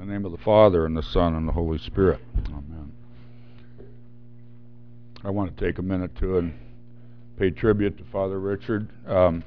In 0.00 0.06
the 0.06 0.12
name 0.14 0.24
of 0.24 0.32
the 0.32 0.38
Father, 0.38 0.86
and 0.86 0.96
the 0.96 1.02
Son, 1.02 1.34
and 1.34 1.46
the 1.46 1.52
Holy 1.52 1.76
Spirit. 1.76 2.20
Amen. 2.48 2.90
I 5.22 5.28
want 5.28 5.54
to 5.54 5.66
take 5.66 5.78
a 5.78 5.82
minute 5.82 6.16
to 6.20 6.38
and 6.38 6.58
pay 7.38 7.50
tribute 7.50 7.98
to 7.98 8.04
Father 8.04 8.40
Richard. 8.40 8.88
Um, 9.06 9.44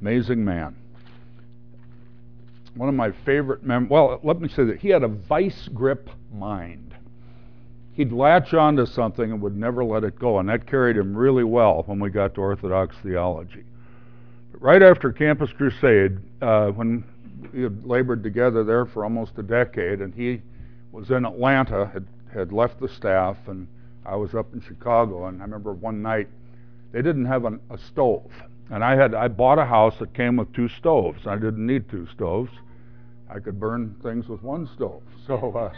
amazing 0.00 0.44
man. 0.44 0.74
One 2.74 2.88
of 2.88 2.96
my 2.96 3.12
favorite 3.12 3.62
mem 3.62 3.88
well, 3.88 4.18
let 4.24 4.40
me 4.40 4.48
say 4.48 4.64
that 4.64 4.80
he 4.80 4.88
had 4.88 5.04
a 5.04 5.08
vice 5.08 5.68
grip 5.68 6.10
mind. 6.34 6.96
He'd 7.92 8.10
latch 8.10 8.54
onto 8.54 8.86
something 8.86 9.30
and 9.30 9.40
would 9.40 9.56
never 9.56 9.84
let 9.84 10.02
it 10.02 10.18
go, 10.18 10.40
and 10.40 10.48
that 10.48 10.66
carried 10.66 10.96
him 10.96 11.16
really 11.16 11.44
well 11.44 11.84
when 11.86 12.00
we 12.00 12.10
got 12.10 12.34
to 12.34 12.40
Orthodox 12.40 12.96
theology. 13.04 13.62
But 14.50 14.62
right 14.62 14.82
after 14.82 15.12
Campus 15.12 15.52
Crusade, 15.52 16.18
uh, 16.42 16.70
when 16.70 17.04
we 17.52 17.62
had 17.62 17.84
labored 17.84 18.22
together 18.22 18.64
there 18.64 18.86
for 18.86 19.04
almost 19.04 19.38
a 19.38 19.42
decade, 19.42 20.00
and 20.00 20.14
he 20.14 20.42
was 20.92 21.10
in 21.10 21.24
Atlanta, 21.24 21.86
had, 21.92 22.06
had 22.32 22.52
left 22.52 22.80
the 22.80 22.88
staff, 22.88 23.36
and 23.46 23.66
I 24.04 24.16
was 24.16 24.34
up 24.34 24.52
in 24.54 24.60
Chicago. 24.60 25.26
And 25.26 25.40
I 25.40 25.44
remember 25.44 25.72
one 25.72 26.02
night 26.02 26.28
they 26.92 27.02
didn't 27.02 27.26
have 27.26 27.44
an, 27.44 27.60
a 27.70 27.78
stove, 27.78 28.30
and 28.70 28.84
I 28.84 28.96
had 28.96 29.14
I 29.14 29.28
bought 29.28 29.58
a 29.58 29.64
house 29.64 29.98
that 29.98 30.14
came 30.14 30.36
with 30.36 30.52
two 30.52 30.68
stoves. 30.68 31.26
I 31.26 31.34
didn't 31.36 31.66
need 31.66 31.88
two 31.88 32.06
stoves; 32.14 32.52
I 33.30 33.38
could 33.38 33.60
burn 33.60 33.96
things 34.02 34.28
with 34.28 34.42
one 34.42 34.68
stove. 34.74 35.02
So. 35.26 35.52
Uh, 35.52 35.72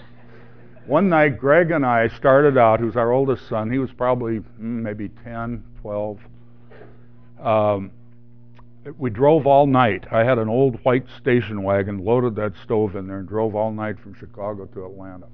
one 0.87 1.09
night, 1.09 1.39
Greg 1.39 1.71
and 1.71 1.85
I 1.85 2.09
started 2.09 2.57
out, 2.57 2.81
who's 2.81 2.97
our 2.97 3.13
oldest 3.13 3.49
son, 3.49 3.71
he 3.71 3.79
was 3.79 3.91
probably 3.93 4.39
mm, 4.39 4.45
maybe 4.59 5.09
10, 5.23 5.63
12. 5.83 6.19
Um, 7.41 7.93
we 8.99 9.11
drove 9.11 9.47
all 9.47 9.67
night. 9.67 10.07
I 10.11 10.25
had 10.25 10.39
an 10.39 10.49
old 10.49 10.77
white 10.85 11.05
station 11.19 11.63
wagon, 11.63 12.05
loaded 12.05 12.35
that 12.37 12.53
stove 12.63 12.97
in 12.97 13.07
there, 13.07 13.19
and 13.19 13.29
drove 13.29 13.55
all 13.55 13.73
night 13.73 13.99
from 14.01 14.15
Chicago 14.15 14.67
to 14.67 14.87
Atlanta. 14.87 15.27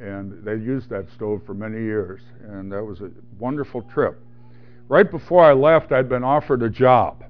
And 0.00 0.42
they 0.44 0.54
used 0.54 0.88
that 0.90 1.10
stove 1.14 1.42
for 1.44 1.54
many 1.54 1.78
years, 1.78 2.20
and 2.42 2.72
that 2.72 2.82
was 2.82 3.00
a 3.00 3.10
wonderful 3.38 3.82
trip. 3.82 4.18
Right 4.88 5.10
before 5.10 5.44
I 5.44 5.52
left, 5.52 5.92
I'd 5.92 6.08
been 6.08 6.24
offered 6.24 6.62
a 6.62 6.70
job, 6.70 7.24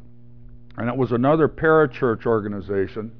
and 0.76 0.88
it 0.88 0.96
was 0.96 1.12
another 1.12 1.48
parachurch 1.48 2.26
organization, 2.26 3.12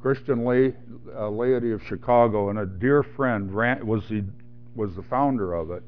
Christian 0.00 0.44
lay, 0.44 0.74
uh, 1.14 1.28
Laity 1.28 1.72
of 1.72 1.82
Chicago, 1.82 2.50
and 2.50 2.58
a 2.58 2.66
dear 2.66 3.02
friend 3.02 3.54
ran, 3.54 3.86
was 3.86 4.08
the 4.08 4.24
was 4.74 4.94
the 4.94 5.02
founder 5.02 5.54
of 5.54 5.70
it, 5.70 5.82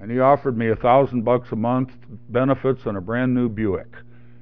and 0.00 0.10
he 0.10 0.18
offered 0.18 0.56
me 0.56 0.68
a 0.68 0.76
thousand 0.76 1.24
bucks 1.24 1.52
a 1.52 1.56
month, 1.56 1.90
benefits, 2.30 2.86
and 2.86 2.96
a 2.96 3.00
brand 3.02 3.34
new 3.34 3.50
Buick 3.50 3.94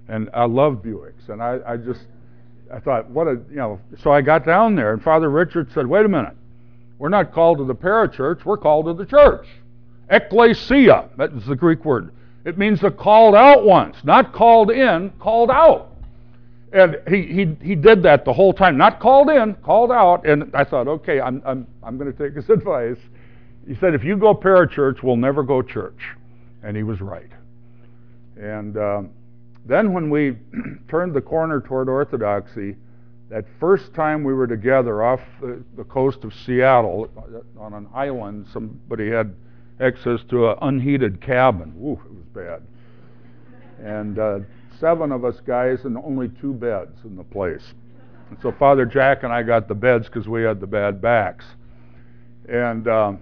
and 0.08 0.30
I 0.32 0.44
love 0.44 0.82
Buicks. 0.82 1.28
And 1.28 1.42
I, 1.42 1.58
I 1.66 1.76
just, 1.76 2.06
I 2.72 2.80
thought, 2.80 3.08
what 3.10 3.26
a, 3.26 3.40
you 3.50 3.56
know, 3.56 3.80
so 4.02 4.12
I 4.12 4.20
got 4.22 4.44
down 4.44 4.74
there, 4.74 4.92
and 4.92 5.02
Father 5.02 5.30
Richard 5.30 5.72
said, 5.72 5.86
wait 5.86 6.04
a 6.04 6.08
minute, 6.08 6.36
we're 6.98 7.08
not 7.08 7.32
called 7.32 7.58
to 7.58 7.64
the 7.64 7.74
parachurch, 7.74 8.44
we're 8.44 8.56
called 8.56 8.86
to 8.86 8.94
the 8.94 9.06
church. 9.06 9.46
Ecclesia, 10.10 11.08
that 11.16 11.32
is 11.32 11.46
the 11.46 11.56
Greek 11.56 11.84
word. 11.84 12.12
It 12.44 12.58
means 12.58 12.80
the 12.80 12.92
called 12.92 13.34
out 13.34 13.64
ones, 13.64 13.96
not 14.04 14.32
called 14.32 14.70
in, 14.70 15.10
called 15.18 15.50
out. 15.50 15.92
And 16.72 16.96
he, 17.08 17.22
he, 17.22 17.56
he 17.60 17.74
did 17.74 18.02
that 18.04 18.24
the 18.24 18.32
whole 18.32 18.52
time, 18.52 18.76
not 18.76 19.00
called 19.00 19.30
in, 19.30 19.54
called 19.54 19.90
out. 19.90 20.26
And 20.26 20.54
I 20.54 20.62
thought, 20.62 20.86
okay, 20.86 21.20
I'm, 21.20 21.42
I'm, 21.44 21.66
I'm 21.82 21.98
going 21.98 22.12
to 22.12 22.16
take 22.16 22.36
his 22.36 22.48
advice. 22.50 22.98
He 23.66 23.74
said, 23.74 23.94
if 23.94 24.04
you 24.04 24.16
go 24.16 24.34
parachurch, 24.34 25.02
we'll 25.02 25.16
never 25.16 25.42
go 25.42 25.60
church. 25.60 26.00
And 26.62 26.76
he 26.76 26.84
was 26.84 27.00
right. 27.00 27.30
And 28.36 28.76
um, 28.76 29.10
then, 29.66 29.92
when 29.92 30.10
we 30.10 30.36
turned 30.88 31.14
the 31.14 31.20
corner 31.20 31.60
toward 31.60 31.88
Orthodoxy, 31.88 32.76
that 33.28 33.44
first 33.58 33.92
time 33.94 34.22
we 34.22 34.32
were 34.32 34.46
together 34.46 35.02
off 35.02 35.20
the, 35.40 35.62
the 35.76 35.84
coast 35.84 36.22
of 36.24 36.32
Seattle 36.32 37.10
on 37.58 37.74
an 37.74 37.88
island, 37.92 38.46
somebody 38.52 39.10
had 39.10 39.34
access 39.80 40.20
to 40.30 40.50
an 40.50 40.58
unheated 40.62 41.20
cabin. 41.20 41.74
Ooh, 41.82 42.00
it 42.04 42.14
was 42.14 42.26
bad. 42.32 42.62
And 43.84 44.18
uh, 44.18 44.38
seven 44.78 45.10
of 45.10 45.24
us 45.24 45.40
guys 45.40 45.84
and 45.84 45.96
only 45.98 46.28
two 46.40 46.54
beds 46.54 46.96
in 47.04 47.16
the 47.16 47.24
place. 47.24 47.74
And 48.30 48.38
so 48.40 48.52
Father 48.52 48.86
Jack 48.86 49.22
and 49.22 49.32
I 49.32 49.42
got 49.42 49.68
the 49.68 49.74
beds 49.74 50.06
because 50.06 50.28
we 50.28 50.42
had 50.42 50.60
the 50.60 50.66
bad 50.66 51.00
backs. 51.00 51.44
And 52.48 52.86
um, 52.88 53.20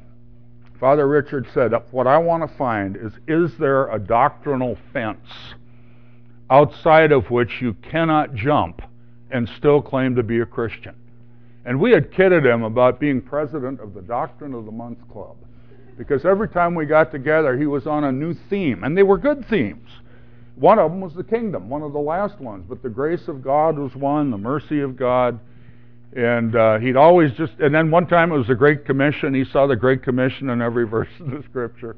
Father 0.79 1.09
Richard 1.09 1.47
said, 1.55 1.73
What 1.91 2.07
I 2.07 2.19
want 2.19 2.49
to 2.49 2.59
find 2.59 2.97
is, 2.97 3.13
is 3.27 3.57
there 3.59 3.89
a 3.89 3.99
doctrinal 3.99 4.77
fence? 4.93 5.55
Outside 6.51 7.13
of 7.13 7.31
which 7.31 7.61
you 7.61 7.75
cannot 7.75 8.35
jump 8.35 8.83
and 9.31 9.49
still 9.59 9.81
claim 9.83 10.15
to 10.15 10.23
be 10.23 10.41
a 10.41 10.47
Christian. 10.47 10.95
And 11.65 11.81
we 11.81 11.93
had 11.93 12.13
kidded 12.13 12.45
him 12.45 12.63
about 12.63 13.01
being 13.01 13.21
president 13.23 13.81
of 13.81 13.95
the 13.95 14.03
Doctrine 14.03 14.55
of 14.55 14.67
the 14.67 14.73
Month 14.73 14.99
Club 15.11 15.37
because 15.97 16.25
every 16.25 16.49
time 16.49 16.75
we 16.75 16.87
got 16.87 17.11
together, 17.11 17.57
he 17.57 17.67
was 17.67 17.87
on 17.87 18.05
a 18.05 18.13
new 18.13 18.35
theme, 18.51 18.85
and 18.85 18.97
they 18.97 19.03
were 19.03 19.19
good 19.19 19.47
themes. 19.49 19.89
One 20.57 20.79
of 20.79 20.91
them 20.91 21.01
was 21.01 21.15
the 21.15 21.25
kingdom, 21.25 21.69
one 21.69 21.83
of 21.83 21.93
the 21.93 21.99
last 21.99 22.39
ones, 22.41 22.65
but 22.69 22.83
the 22.83 22.89
grace 22.89 23.27
of 23.29 23.43
God 23.43 23.79
was 23.79 23.95
one, 23.95 24.31
the 24.31 24.39
mercy 24.39 24.81
of 24.81 24.97
God. 24.97 25.41
And 26.17 26.55
uh, 26.55 26.79
he'd 26.79 26.97
always 26.97 27.33
just, 27.33 27.55
and 27.59 27.75
then 27.75 27.91
one 27.91 28.07
time 28.07 28.31
it 28.31 28.39
was 28.39 28.47
the 28.47 28.55
Great 28.55 28.85
Commission. 28.85 29.35
He 29.35 29.45
saw 29.45 29.67
the 29.67 29.75
Great 29.75 30.03
Commission 30.05 30.51
in 30.51 30.63
every 30.63 30.87
verse 30.89 31.09
of 31.19 31.31
the 31.31 31.43
Scripture. 31.49 31.97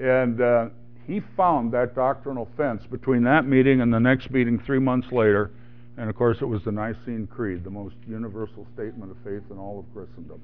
And 0.00 0.40
uh, 0.40 0.68
he 1.10 1.20
found 1.36 1.72
that 1.72 1.96
doctrinal 1.96 2.48
fence 2.56 2.86
between 2.86 3.24
that 3.24 3.44
meeting 3.44 3.80
and 3.80 3.92
the 3.92 3.98
next 3.98 4.30
meeting 4.30 4.60
three 4.60 4.78
months 4.78 5.10
later. 5.10 5.50
And 5.96 6.08
of 6.08 6.14
course, 6.14 6.38
it 6.40 6.44
was 6.44 6.62
the 6.62 6.70
Nicene 6.70 7.26
Creed, 7.26 7.64
the 7.64 7.70
most 7.70 7.96
universal 8.08 8.64
statement 8.74 9.10
of 9.10 9.16
faith 9.24 9.42
in 9.50 9.58
all 9.58 9.80
of 9.80 9.92
Christendom. 9.92 10.40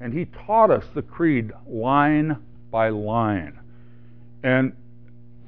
And 0.00 0.14
he 0.14 0.24
taught 0.46 0.70
us 0.70 0.84
the 0.94 1.02
creed 1.02 1.52
line 1.68 2.38
by 2.70 2.88
line. 2.88 3.60
And 4.42 4.72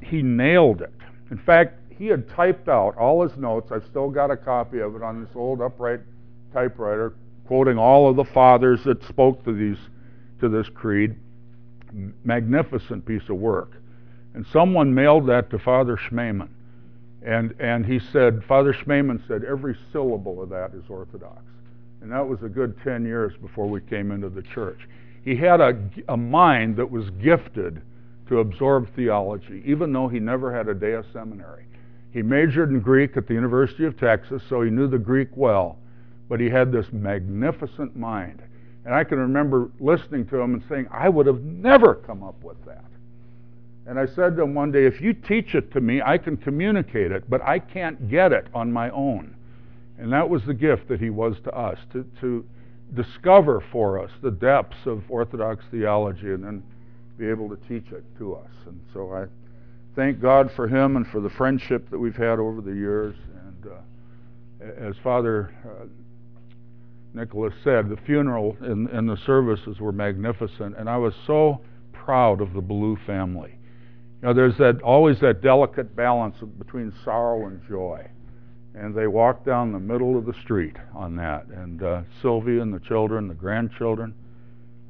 he 0.02 0.20
nailed 0.20 0.82
it. 0.82 0.92
In 1.30 1.38
fact, 1.38 1.78
he 1.88 2.08
had 2.08 2.28
typed 2.28 2.68
out 2.68 2.98
all 2.98 3.26
his 3.26 3.38
notes. 3.38 3.72
I've 3.72 3.86
still 3.86 4.10
got 4.10 4.30
a 4.30 4.36
copy 4.36 4.80
of 4.80 4.94
it 4.94 5.02
on 5.02 5.24
this 5.24 5.34
old 5.34 5.62
upright 5.62 6.00
typewriter, 6.52 7.14
quoting 7.46 7.78
all 7.78 8.10
of 8.10 8.16
the 8.16 8.24
fathers 8.24 8.84
that 8.84 9.02
spoke 9.04 9.42
to 9.46 9.54
these 9.54 9.78
to 10.40 10.50
this 10.50 10.68
creed. 10.68 11.16
Magnificent 12.24 13.06
piece 13.06 13.30
of 13.30 13.36
work. 13.36 13.80
And 14.34 14.46
someone 14.52 14.92
mailed 14.94 15.26
that 15.28 15.50
to 15.50 15.58
Father 15.58 15.96
Schmemann. 15.96 16.50
And, 17.24 17.54
and 17.58 17.86
he 17.86 17.98
said, 17.98 18.44
Father 18.44 18.74
Schmemann 18.74 19.26
said, 19.26 19.44
every 19.44 19.76
syllable 19.92 20.42
of 20.42 20.50
that 20.50 20.72
is 20.74 20.84
Orthodox. 20.88 21.40
And 22.02 22.12
that 22.12 22.26
was 22.26 22.42
a 22.42 22.48
good 22.48 22.76
10 22.84 23.06
years 23.06 23.32
before 23.40 23.66
we 23.66 23.80
came 23.80 24.10
into 24.10 24.28
the 24.28 24.42
church. 24.42 24.80
He 25.24 25.36
had 25.36 25.60
a, 25.60 25.78
a 26.08 26.16
mind 26.16 26.76
that 26.76 26.90
was 26.90 27.08
gifted 27.22 27.80
to 28.28 28.40
absorb 28.40 28.94
theology, 28.94 29.62
even 29.64 29.92
though 29.92 30.08
he 30.08 30.20
never 30.20 30.54
had 30.54 30.68
a 30.68 30.74
day 30.74 30.92
of 30.92 31.06
seminary. 31.12 31.64
He 32.12 32.22
majored 32.22 32.70
in 32.70 32.80
Greek 32.80 33.16
at 33.16 33.26
the 33.26 33.34
University 33.34 33.84
of 33.84 33.98
Texas, 33.98 34.42
so 34.48 34.62
he 34.62 34.70
knew 34.70 34.86
the 34.86 34.98
Greek 34.98 35.28
well, 35.34 35.78
but 36.28 36.40
he 36.40 36.50
had 36.50 36.70
this 36.70 36.86
magnificent 36.92 37.96
mind. 37.96 38.42
And 38.84 38.94
I 38.94 39.02
can 39.02 39.18
remember 39.18 39.70
listening 39.80 40.26
to 40.26 40.36
him 40.36 40.54
and 40.54 40.62
saying, 40.68 40.88
I 40.90 41.08
would 41.08 41.26
have 41.26 41.42
never 41.42 41.94
come 41.94 42.22
up 42.22 42.42
with 42.44 42.62
that. 42.66 42.84
And 43.86 43.98
I 43.98 44.06
said 44.06 44.36
to 44.36 44.42
him 44.42 44.54
one 44.54 44.72
day, 44.72 44.86
if 44.86 45.00
you 45.00 45.12
teach 45.12 45.54
it 45.54 45.70
to 45.72 45.80
me, 45.80 46.00
I 46.00 46.16
can 46.16 46.36
communicate 46.36 47.12
it, 47.12 47.28
but 47.28 47.42
I 47.42 47.58
can't 47.58 48.08
get 48.08 48.32
it 48.32 48.46
on 48.54 48.72
my 48.72 48.90
own. 48.90 49.36
And 49.98 50.12
that 50.12 50.28
was 50.28 50.44
the 50.44 50.54
gift 50.54 50.88
that 50.88 51.00
he 51.00 51.10
was 51.10 51.36
to 51.44 51.54
us, 51.54 51.78
to, 51.92 52.04
to 52.20 52.44
discover 52.94 53.62
for 53.72 54.02
us 54.02 54.10
the 54.22 54.30
depths 54.30 54.86
of 54.86 55.02
Orthodox 55.08 55.64
theology 55.70 56.32
and 56.32 56.42
then 56.42 56.62
be 57.18 57.28
able 57.28 57.48
to 57.48 57.56
teach 57.68 57.92
it 57.92 58.04
to 58.18 58.34
us. 58.34 58.50
And 58.66 58.80
so 58.92 59.12
I 59.12 59.26
thank 59.94 60.20
God 60.20 60.50
for 60.50 60.66
him 60.66 60.96
and 60.96 61.06
for 61.06 61.20
the 61.20 61.30
friendship 61.30 61.90
that 61.90 61.98
we've 61.98 62.16
had 62.16 62.38
over 62.38 62.60
the 62.60 62.74
years. 62.74 63.14
And 63.46 63.72
uh, 63.72 64.88
as 64.88 64.96
Father 65.02 65.54
uh, 65.64 65.84
Nicholas 67.12 67.54
said, 67.62 67.88
the 67.88 67.96
funeral 67.98 68.56
and, 68.60 68.88
and 68.88 69.08
the 69.08 69.16
services 69.18 69.78
were 69.78 69.92
magnificent, 69.92 70.76
and 70.76 70.88
I 70.88 70.96
was 70.96 71.14
so 71.26 71.60
proud 71.92 72.40
of 72.40 72.52
the 72.52 72.60
Ballew 72.60 72.96
family. 73.06 73.54
You 74.24 74.30
know, 74.30 74.34
there's 74.36 74.56
that 74.56 74.80
always 74.80 75.20
that 75.20 75.42
delicate 75.42 75.94
balance 75.94 76.36
between 76.58 76.94
sorrow 77.04 77.46
and 77.46 77.60
joy. 77.68 78.08
And 78.74 78.94
they 78.94 79.06
walked 79.06 79.44
down 79.44 79.70
the 79.70 79.78
middle 79.78 80.16
of 80.16 80.24
the 80.24 80.32
street 80.42 80.76
on 80.94 81.14
that. 81.16 81.44
And 81.48 81.82
uh, 81.82 82.02
Sylvia 82.22 82.62
and 82.62 82.72
the 82.72 82.80
children, 82.80 83.28
the 83.28 83.34
grandchildren, 83.34 84.14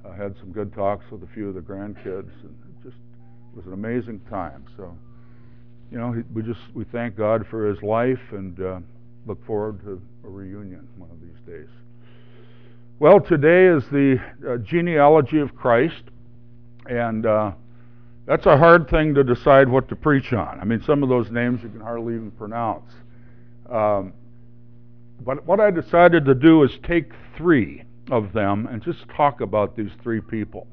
uh, 0.05 0.13
had 0.13 0.37
some 0.39 0.53
good 0.53 0.73
talks 0.73 1.05
with 1.11 1.25
a 1.25 1.27
few 1.35 1.49
of 1.49 1.57
the 1.57 1.61
grandkids, 1.61 2.31
and 2.45 2.55
it 2.69 2.85
just 2.85 2.97
was 3.57 3.67
an 3.67 3.73
amazing 3.73 4.21
time. 4.31 4.67
So, 4.77 4.97
you 5.91 5.99
know, 5.99 6.15
we 6.33 6.43
just 6.43 6.61
we 6.73 6.85
thank 6.93 7.17
God 7.17 7.45
for 7.51 7.69
his 7.69 7.83
life 7.83 8.23
and 8.31 8.61
uh, 8.61 8.79
look 9.27 9.45
forward 9.45 9.81
to 9.81 10.01
a 10.25 10.29
reunion 10.29 10.87
one 10.97 11.11
of 11.11 11.21
these 11.21 11.41
days. 11.45 11.71
Well, 13.01 13.19
today 13.19 13.67
is 13.67 13.83
the 13.91 14.17
uh, 14.49 14.59
genealogy 14.59 15.41
of 15.41 15.57
Christ, 15.57 16.05
and 16.87 17.27
uh, 17.27 17.51
that's 18.27 18.47
a 18.47 18.57
hard 18.57 18.89
thing 18.89 19.15
to 19.15 19.25
decide 19.25 19.69
what 19.69 19.89
to 19.89 19.97
preach 19.97 20.33
on. 20.33 20.59
I 20.61 20.65
mean, 20.65 20.83
some 20.83 21.03
of 21.03 21.09
those 21.09 21.31
names 21.31 21.63
you 21.63 21.69
can 21.69 21.81
hardly 21.81 22.15
even 22.15 22.31
pronounce. 22.33 22.91
Um, 23.71 24.15
but 25.21 25.47
what 25.47 25.61
I 25.61 25.71
decided 25.71 26.25
to 26.27 26.35
do 26.35 26.63
is 26.63 26.71
take 26.83 27.13
three 27.37 27.85
of 28.11 28.33
them 28.33 28.67
and 28.67 28.83
just 28.83 29.09
talk 29.11 29.41
about 29.41 29.77
these 29.77 29.91
three 30.03 30.21
people. 30.21 30.67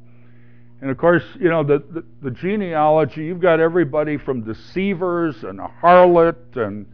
And 0.81 0.89
of 0.89 0.97
course, 0.97 1.23
you 1.39 1.49
know, 1.49 1.63
the, 1.63 1.83
the, 1.91 2.03
the, 2.23 2.31
genealogy, 2.31 3.23
you've 3.25 3.39
got 3.39 3.59
everybody 3.59 4.17
from 4.17 4.41
deceivers 4.41 5.43
and 5.43 5.59
a 5.59 5.71
harlot 5.81 6.57
and 6.57 6.87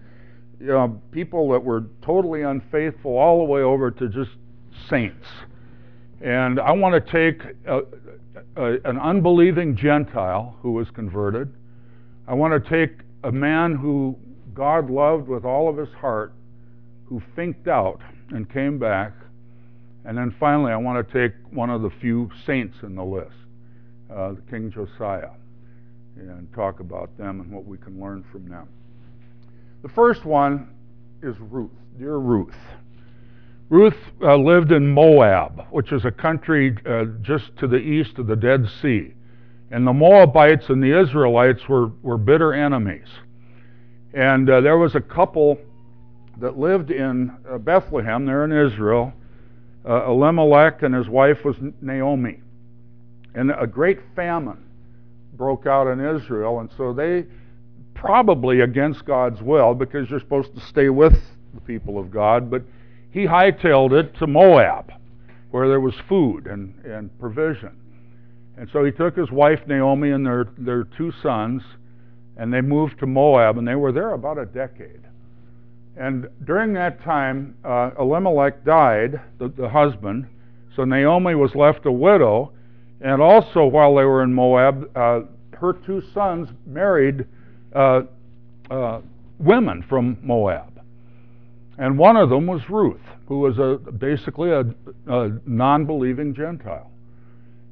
you 0.60 0.68
know, 0.68 1.02
people 1.12 1.52
that 1.52 1.64
were 1.64 1.86
totally 2.02 2.42
unfaithful 2.42 3.18
all 3.18 3.40
the 3.40 3.46
way 3.46 3.62
over 3.62 3.90
to 3.92 4.10
just 4.10 4.32
saints. 4.90 5.26
And 6.22 6.60
I 6.60 6.72
want 6.72 6.94
to 6.94 7.12
take 7.12 7.42
a, 7.68 7.82
a, 8.56 8.90
an 8.90 8.98
unbelieving 9.00 9.76
Gentile 9.76 10.58
who 10.62 10.72
was 10.72 10.90
converted. 10.92 11.54
I 12.28 12.34
want 12.34 12.64
to 12.64 12.70
take 12.70 13.00
a 13.24 13.32
man 13.32 13.76
who 13.76 14.18
God 14.54 14.90
loved 14.90 15.28
with 15.28 15.46
all 15.46 15.70
of 15.70 15.78
his 15.78 15.94
heart, 15.96 16.34
who 17.06 17.22
finked 17.36 17.68
out 17.68 18.02
and 18.30 18.52
came 18.52 18.80
back. 18.80 19.14
And 20.06 20.18
then 20.18 20.36
finally, 20.40 20.72
I 20.72 20.78
want 20.78 21.08
to 21.08 21.14
take 21.14 21.36
one 21.52 21.70
of 21.70 21.82
the 21.82 21.92
few 22.02 22.30
saints 22.46 22.78
in 22.82 22.96
the 22.96 23.04
list 23.04 23.36
uh, 24.14 24.34
King 24.50 24.72
Josiah, 24.72 25.32
and 26.16 26.52
talk 26.54 26.80
about 26.80 27.16
them 27.18 27.42
and 27.42 27.52
what 27.52 27.66
we 27.66 27.78
can 27.78 28.00
learn 28.00 28.24
from 28.32 28.48
them. 28.50 28.68
The 29.84 29.90
first 29.90 30.26
one 30.26 30.70
is 31.22 31.36
Ruth, 31.40 31.72
dear 32.00 32.18
Ruth. 32.18 32.56
Ruth 33.70 33.98
uh, 34.22 34.38
lived 34.38 34.72
in 34.72 34.88
Moab, 34.90 35.66
which 35.72 35.92
is 35.92 36.06
a 36.06 36.12
country 36.12 36.76
uh, 36.86 37.06
just 37.22 37.56
to 37.58 37.68
the 37.68 37.78
east 37.78 38.18
of 38.18 38.28
the 38.28 38.36
Dead 38.36 38.68
Sea. 38.82 39.14
And 39.72 39.86
the 39.86 39.94
Moabites 39.94 40.70
and 40.70 40.82
the 40.82 40.98
Israelites 40.98 41.68
were, 41.68 41.88
were 42.02 42.18
bitter 42.18 42.54
enemies. 42.54 43.08
And 44.14 44.50
uh, 44.50 44.62
there 44.62 44.78
was 44.78 44.96
a 44.96 45.02
couple 45.02 45.58
that 46.40 46.58
lived 46.58 46.92
in 46.92 47.36
uh, 47.50 47.58
Bethlehem, 47.58 48.26
there 48.26 48.46
in 48.46 48.54
Israel. 48.54 49.12
Uh, 49.88 50.06
Elimelech 50.06 50.84
and 50.84 50.96
his 50.96 51.10
wife 51.10 51.44
was 51.44 51.58
Naomi. 51.82 52.40
And 53.36 53.52
a 53.52 53.68
great 53.68 54.00
famine 54.16 54.64
broke 55.34 55.68
out 55.68 55.88
in 55.88 56.00
Israel, 56.00 56.62
and 56.62 56.70
so 56.78 56.94
they, 56.94 57.26
probably 57.94 58.62
against 58.62 59.06
God's 59.06 59.42
will, 59.42 59.74
because 59.74 60.10
you're 60.10 60.20
supposed 60.20 60.56
to 60.56 60.62
stay 60.62 60.90
with 60.90 61.22
the 61.54 61.62
people 61.62 62.00
of 62.00 62.10
God, 62.10 62.50
but 62.50 62.64
he 63.12 63.26
hightailed 63.26 63.92
it 63.94 64.16
to 64.20 64.28
Moab, 64.28 64.92
where 65.52 65.68
there 65.68 65.80
was 65.80 65.96
food 66.08 66.48
and, 66.48 66.74
and 66.86 67.18
provision. 67.20 67.76
And 68.58 68.70
so 68.74 68.84
he 68.84 68.92
took 68.92 69.16
his 69.16 69.32
wife 69.32 69.60
Naomi 69.68 70.12
and 70.12 70.26
their, 70.26 70.48
their 70.58 70.84
two 70.84 71.12
sons, 71.22 71.62
and 72.38 72.54
they 72.54 72.62
moved 72.62 73.00
to 73.00 73.08
Moab, 73.08 73.58
and 73.58 73.68
they 73.68 73.76
were 73.76 73.92
there 73.92 74.14
about 74.14 74.38
a 74.38 74.46
decade. 74.46 75.02
And 75.96 76.28
during 76.44 76.74
that 76.74 77.02
time, 77.04 77.56
uh, 77.64 77.92
Elimelech 78.00 78.64
died, 78.64 79.20
the, 79.40 79.50
the 79.50 79.70
husband, 79.70 80.28
so 80.76 80.84
Naomi 80.84 81.34
was 81.34 81.56
left 81.56 81.86
a 81.86 81.92
widow, 81.92 82.52
and 83.02 83.22
also, 83.22 83.66
while 83.66 83.96
they 83.96 84.04
were 84.04 84.24
in 84.24 84.34
Moab, 84.34 84.90
uh, 84.96 85.22
her 85.54 85.74
two 85.74 86.02
sons 86.14 86.50
married 86.66 87.26
uh, 87.76 88.02
uh, 88.70 89.02
women 89.40 89.84
from 89.88 90.18
Moab. 90.22 90.77
And 91.78 91.98
one 91.98 92.18
of 92.18 92.30
them 92.30 92.48
was 92.48 92.62
Ruth, 92.70 93.02
who 93.28 93.40
was 93.40 93.58
a, 93.60 93.78
basically 93.92 94.52
a, 94.52 94.62
a 95.08 95.32
non 95.46 95.86
believing 95.86 96.34
Gentile. 96.34 96.90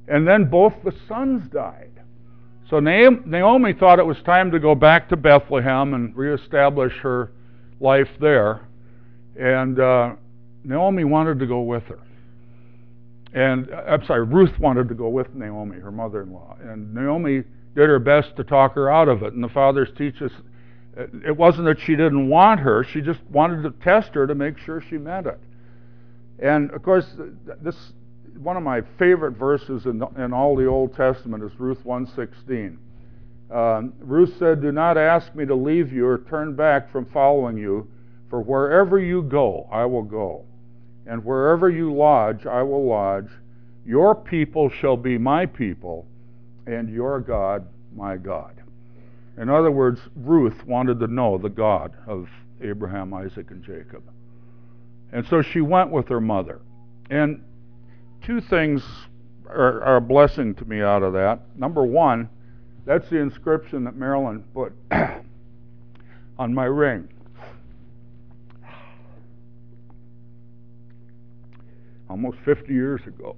And 0.08 0.28
then 0.28 0.46
both 0.46 0.74
the 0.84 0.94
sons 1.08 1.50
died. 1.50 1.92
So 2.70 2.80
Naomi 2.80 3.74
thought 3.74 4.00
it 4.00 4.06
was 4.06 4.18
time 4.26 4.52
to 4.52 4.60
go 4.60 4.74
back 4.76 5.10
to 5.10 5.16
Bethlehem 5.16 5.94
and 5.94 6.16
reestablish 6.16 6.94
her 7.02 7.32
life 7.80 8.10
there. 8.20 8.68
And 9.40 9.80
uh, 9.80 10.16
Naomi 10.64 11.04
wanted 11.04 11.40
to 11.40 11.46
go 11.46 11.62
with 11.62 11.84
her. 11.84 12.00
And 13.34 13.70
uh, 13.72 13.84
I'm 13.88 14.06
sorry, 14.06 14.26
Ruth 14.26 14.58
wanted 14.60 14.88
to 14.88 14.96
go 14.96 15.10
with 15.10 15.34
Naomi, 15.36 15.80
her 15.80 15.92
mother 15.92 16.24
in 16.24 16.32
law. 16.32 16.58
And 16.62 16.94
Naomi 16.94 17.44
did 17.76 17.90
her 17.90 18.00
best 18.00 18.36
to 18.38 18.44
talk 18.44 18.74
her 18.76 18.90
out 18.90 19.10
of 19.10 19.24
it. 19.24 19.34
And 19.34 19.44
the 19.44 19.50
fathers 19.50 19.90
teach 19.98 20.22
us 20.22 20.32
it 20.96 21.36
wasn't 21.36 21.66
that 21.66 21.80
she 21.80 21.96
didn't 21.96 22.30
want 22.30 22.60
her, 22.62 22.84
she 22.84 23.02
just 23.02 23.22
wanted 23.30 23.64
to 23.64 23.72
test 23.84 24.14
her 24.14 24.28
to 24.28 24.36
make 24.36 24.58
sure 24.58 24.82
she 24.82 24.98
meant 24.98 25.28
it. 25.28 25.40
And 26.40 26.72
of 26.72 26.84
course, 26.84 27.06
this 27.62 27.94
one 28.38 28.58
of 28.58 28.64
my 28.64 28.82
favorite 29.00 29.34
verses 29.34 29.86
in, 29.86 30.04
in 30.18 30.34
all 30.34 30.56
the 30.56 30.66
Old 30.66 30.96
Testament 30.96 31.44
is 31.44 31.52
Ruth 31.60 31.84
1:16. 31.86 32.78
Um, 33.52 33.94
Ruth 34.00 34.36
said, 34.38 34.62
"Do 34.62 34.72
not 34.72 34.98
ask 34.98 35.34
me 35.36 35.46
to 35.46 35.56
leave 35.56 35.94
you 35.94 36.08
or 36.08 36.18
turn 36.18 36.56
back 36.56 36.92
from 36.92 37.06
following 37.06 37.58
you, 37.58 37.88
for 38.30 38.42
wherever 38.42 39.00
you 39.00 39.22
go, 39.22 39.68
I 39.72 39.86
will 39.86 40.04
go." 40.04 40.46
and 41.06 41.24
wherever 41.24 41.70
you 41.70 41.94
lodge, 41.94 42.46
I 42.46 42.64
will 42.64 42.86
lodge. 42.88 43.30
Your 43.86 44.16
people 44.16 44.70
shall 44.70 44.98
be 44.98 45.18
my 45.18 45.46
people, 45.46 46.08
and 46.66 46.90
your 46.90 47.20
God, 47.20 47.68
my 47.96 48.18
God. 48.18 48.62
In 49.38 49.50
other 49.50 49.72
words, 49.72 50.00
Ruth 50.16 50.66
wanted 50.66 51.00
to 51.00 51.08
know 51.08 51.38
the 51.38 51.50
God 51.50 51.94
of 52.08 52.30
Abraham, 52.62 53.14
Isaac, 53.14 53.52
and 53.52 53.64
Jacob. 53.64 54.04
And 55.12 55.26
so 55.28 55.42
she 55.42 55.62
went 55.62 55.92
with 55.92 56.08
her 56.08 56.22
mother. 56.22 56.62
And 57.10 57.44
two 58.24 58.42
things 58.42 58.84
are, 59.48 59.84
are 59.84 59.96
a 59.98 60.02
blessing 60.02 60.56
to 60.56 60.66
me 60.66 60.82
out 60.82 61.04
of 61.04 61.14
that. 61.14 61.42
Number 61.58 61.84
one, 61.84 62.30
that's 62.86 63.10
the 63.10 63.18
inscription 63.18 63.84
that 63.84 63.96
Marilyn 63.96 64.44
put 64.54 64.74
on 66.40 66.54
my 66.54 66.66
ring. 66.66 67.10
almost 72.16 72.38
50 72.46 72.74
years 72.74 73.02
ago. 73.08 73.36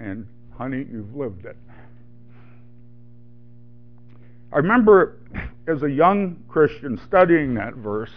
And, 0.00 0.26
honey, 0.58 0.84
you've 0.90 1.14
lived 1.14 1.46
it. 1.46 1.56
I 4.52 4.58
remember 4.58 5.18
as 5.66 5.82
a 5.82 5.90
young 5.90 6.42
Christian 6.48 7.00
studying 7.06 7.54
that 7.54 7.74
verse 7.74 8.12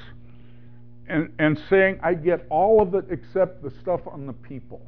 and, 1.08 1.32
and 1.40 1.60
saying, 1.70 2.00
I 2.04 2.14
get 2.14 2.46
all 2.50 2.82
of 2.82 2.94
it 2.96 3.06
except 3.10 3.64
the 3.64 3.72
stuff 3.82 4.02
on 4.06 4.28
the 4.28 4.34
people. 4.34 4.82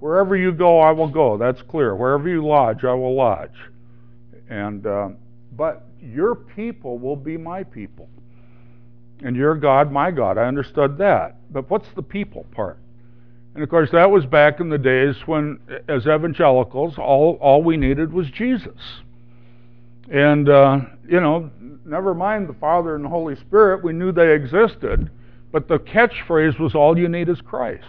Wherever 0.00 0.36
you 0.36 0.52
go, 0.52 0.80
I 0.80 0.90
will 0.90 1.08
go. 1.08 1.38
That's 1.38 1.62
clear. 1.62 1.94
Wherever 1.94 2.28
you 2.28 2.46
lodge, 2.46 2.84
I 2.84 2.92
will 2.92 3.14
lodge. 3.14 3.56
And, 4.48 4.86
uh, 4.86 5.08
but 5.52 5.86
your 6.00 6.34
people 6.34 6.98
will 6.98 7.16
be 7.16 7.36
my 7.36 7.62
people 7.64 8.08
and 9.22 9.36
your 9.36 9.54
God, 9.54 9.90
my 9.90 10.10
God. 10.10 10.38
I 10.38 10.44
understood 10.44 10.98
that. 10.98 11.36
But 11.50 11.70
what's 11.70 11.88
the 11.94 12.02
people 12.02 12.46
part? 12.52 12.78
And 13.54 13.62
of 13.62 13.70
course, 13.70 13.90
that 13.92 14.10
was 14.10 14.26
back 14.26 14.60
in 14.60 14.68
the 14.68 14.78
days 14.78 15.16
when, 15.24 15.58
as 15.88 16.06
evangelicals, 16.06 16.98
all, 16.98 17.38
all 17.40 17.62
we 17.62 17.76
needed 17.76 18.12
was 18.12 18.28
Jesus. 18.30 19.00
And, 20.10 20.48
uh, 20.48 20.80
you 21.08 21.20
know, 21.20 21.50
never 21.84 22.14
mind 22.14 22.48
the 22.48 22.54
Father 22.54 22.94
and 22.94 23.04
the 23.04 23.08
Holy 23.08 23.36
Spirit, 23.36 23.82
we 23.82 23.92
knew 23.92 24.12
they 24.12 24.34
existed, 24.34 25.10
but 25.52 25.68
the 25.68 25.78
catchphrase 25.78 26.58
was 26.60 26.74
all 26.74 26.98
you 26.98 27.08
need 27.08 27.28
is 27.28 27.40
Christ. 27.40 27.84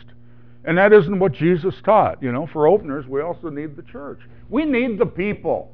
And 0.65 0.77
that 0.77 0.91
isn't 0.91 1.19
what 1.19 1.31
Jesus 1.31 1.75
taught. 1.83 2.21
You 2.21 2.31
know, 2.31 2.47
for 2.47 2.67
openers, 2.67 3.05
we 3.07 3.21
also 3.21 3.49
need 3.49 3.75
the 3.75 3.83
church. 3.83 4.19
We 4.49 4.65
need 4.65 4.99
the 4.99 5.05
people. 5.05 5.71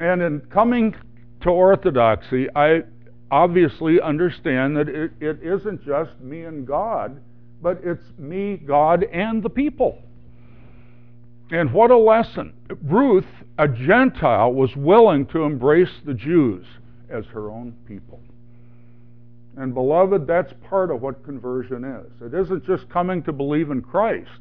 And 0.00 0.22
in 0.22 0.40
coming 0.40 0.94
to 1.42 1.50
orthodoxy, 1.50 2.48
I 2.54 2.84
obviously 3.30 4.00
understand 4.00 4.76
that 4.76 4.88
it, 4.88 5.12
it 5.20 5.42
isn't 5.42 5.84
just 5.84 6.18
me 6.20 6.44
and 6.44 6.66
God, 6.66 7.20
but 7.60 7.80
it's 7.82 8.04
me, 8.18 8.56
God, 8.56 9.04
and 9.04 9.42
the 9.42 9.50
people. 9.50 10.02
And 11.50 11.72
what 11.72 11.90
a 11.90 11.96
lesson. 11.96 12.52
Ruth, 12.82 13.26
a 13.58 13.68
Gentile, 13.68 14.52
was 14.52 14.74
willing 14.76 15.26
to 15.26 15.44
embrace 15.44 16.00
the 16.04 16.14
Jews 16.14 16.66
as 17.08 17.24
her 17.26 17.50
own 17.50 17.74
people. 17.86 18.20
And 19.56 19.72
beloved, 19.72 20.26
that's 20.26 20.52
part 20.68 20.90
of 20.90 21.00
what 21.00 21.24
conversion 21.24 21.84
is. 21.84 22.10
It 22.20 22.34
isn't 22.34 22.66
just 22.66 22.88
coming 22.90 23.22
to 23.22 23.32
believe 23.32 23.70
in 23.70 23.80
Christ, 23.80 24.40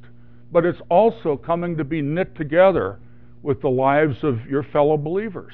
but 0.51 0.65
it's 0.65 0.81
also 0.89 1.37
coming 1.37 1.77
to 1.77 1.83
be 1.83 2.01
knit 2.01 2.35
together 2.35 2.99
with 3.41 3.61
the 3.61 3.69
lives 3.69 4.23
of 4.23 4.45
your 4.47 4.63
fellow 4.63 4.97
believers. 4.97 5.53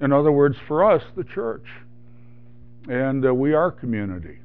In 0.00 0.12
other 0.12 0.32
words, 0.32 0.56
for 0.66 0.90
us, 0.90 1.02
the 1.16 1.24
church 1.24 1.66
and 2.88 3.26
uh, 3.26 3.34
we 3.34 3.54
are 3.54 3.70
community. 3.70 4.38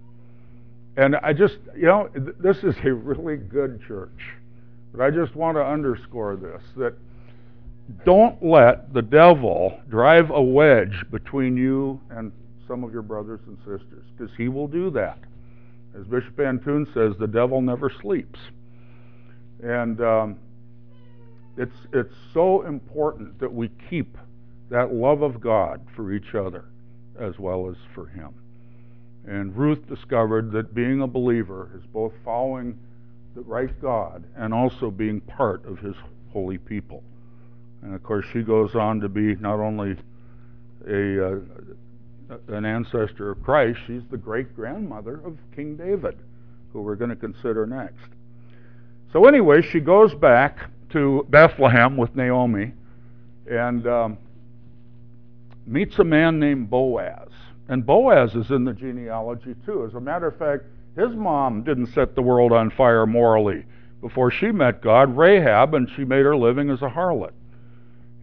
And 0.98 1.16
I 1.18 1.34
just, 1.34 1.58
you 1.75 1.86
know, 1.86 2.08
th- 2.08 2.36
this 2.39 2.58
is 2.58 2.75
a 2.84 2.94
really 2.94 3.38
good 3.38 3.82
church. 3.88 4.10
But 4.91 5.01
I 5.01 5.12
just 5.12 5.36
want 5.36 5.58
to 5.58 5.63
underscore 5.63 6.36
this 6.36 6.62
that 6.77 6.93
don't 8.05 8.43
let 8.43 8.93
the 8.93 9.01
devil 9.01 9.79
drive 9.89 10.29
a 10.29 10.41
wedge 10.41 11.05
between 11.12 11.58
you 11.58 12.00
and 12.12 12.31
some 12.67 12.84
of 12.84 12.93
your 12.93 13.01
brothers 13.01 13.39
and 13.48 13.58
sisters, 13.60 14.05
because 14.15 14.34
he 14.38 14.48
will 14.48 14.67
do 14.67 14.91
that. 14.91 15.17
As 16.00 16.05
Bishop 16.05 16.38
Antoun 16.38 16.86
says, 16.93 17.13
the 17.19 17.27
devil 17.27 17.62
never 17.62 17.91
sleeps. 18.01 18.39
And 19.63 20.00
um, 20.01 20.38
it's, 21.58 21.75
it's 21.91 22.13
so 22.34 22.62
important 22.62 23.39
that 23.39 23.51
we 23.51 23.69
keep 23.89 24.17
that 24.69 24.93
love 24.93 25.24
of 25.24 25.41
God 25.41 25.81
for 25.96 26.13
each 26.13 26.36
other 26.36 26.65
as 27.19 27.38
well 27.39 27.69
as 27.69 27.75
for 27.93 28.08
him. 28.08 28.29
And 29.27 29.55
Ruth 29.55 29.86
discovered 29.88 30.51
that 30.51 30.74
being 30.74 31.01
a 31.01 31.08
believer 31.08 31.72
is 31.75 31.84
both 31.91 32.13
following 32.24 32.79
the 33.36 33.42
right 33.42 33.80
God 33.82 34.24
and 34.36 34.54
also 34.54 34.92
being 34.92 35.22
part 35.22 35.66
of 35.66 35.80
his 35.80 35.96
holy 36.32 36.58
people. 36.58 37.04
And 37.82 37.96
of 37.96 38.04
course, 38.04 38.26
she 38.34 38.42
goes 38.42 38.76
on 38.76 39.00
to 39.02 39.10
be 39.10 39.36
not 39.36 39.60
only 39.60 39.96
a, 40.88 41.28
uh, 41.28 41.40
an 42.50 42.66
ancestor 42.66 43.32
of 43.32 43.44
Christ, 43.44 43.80
she's 43.88 44.04
the 44.12 44.18
great 44.18 44.56
grandmother 44.56 45.22
of 45.24 45.38
King 45.56 45.76
David, 45.76 46.18
who 46.74 46.82
we're 46.82 46.96
going 46.96 47.10
to 47.10 47.16
consider 47.16 47.66
next. 47.66 48.10
So, 49.12 49.26
anyway, 49.26 49.62
she 49.62 49.80
goes 49.80 50.14
back 50.14 50.70
to 50.92 51.26
Bethlehem 51.30 51.98
with 51.98 52.16
Naomi 52.16 52.74
and 53.50 53.88
um, 53.88 54.18
meets 55.66 55.98
a 56.00 56.04
man 56.04 56.40
named 56.40 56.70
Boaz. 56.70 57.30
And 57.68 57.86
Boaz 57.86 58.36
is 58.36 58.50
in 58.50 58.66
the 58.66 58.74
genealogy 58.74 59.56
too. 59.66 59.86
As 59.86 59.94
a 59.94 60.00
matter 60.00 60.28
of 60.28 60.38
fact, 60.38 60.64
his 61.00 61.15
mom 61.15 61.63
didn't 61.63 61.94
set 61.94 62.15
the 62.15 62.22
world 62.22 62.51
on 62.51 62.70
fire 62.72 63.06
morally 63.06 63.65
before 64.01 64.32
she 64.32 64.51
met 64.51 64.82
God, 64.82 65.15
Rahab, 65.15 65.74
and 65.74 65.89
she 65.96 66.03
made 66.03 66.25
her 66.25 66.36
living 66.36 66.70
as 66.70 66.82
a 66.82 66.89
harlot. 66.89 67.34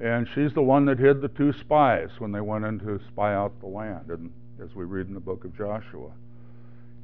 And 0.00 0.28
she's 0.34 0.52
the 0.52 0.62
one 0.62 0.84
that 0.86 0.98
hid 0.98 1.22
the 1.22 1.28
two 1.28 1.52
spies 1.52 2.10
when 2.18 2.32
they 2.32 2.40
went 2.40 2.64
in 2.64 2.78
to 2.80 3.00
spy 3.08 3.34
out 3.34 3.58
the 3.60 3.66
land, 3.66 4.10
and 4.10 4.30
as 4.62 4.74
we 4.74 4.84
read 4.84 5.06
in 5.06 5.14
the 5.14 5.20
book 5.20 5.44
of 5.44 5.56
Joshua. 5.56 6.10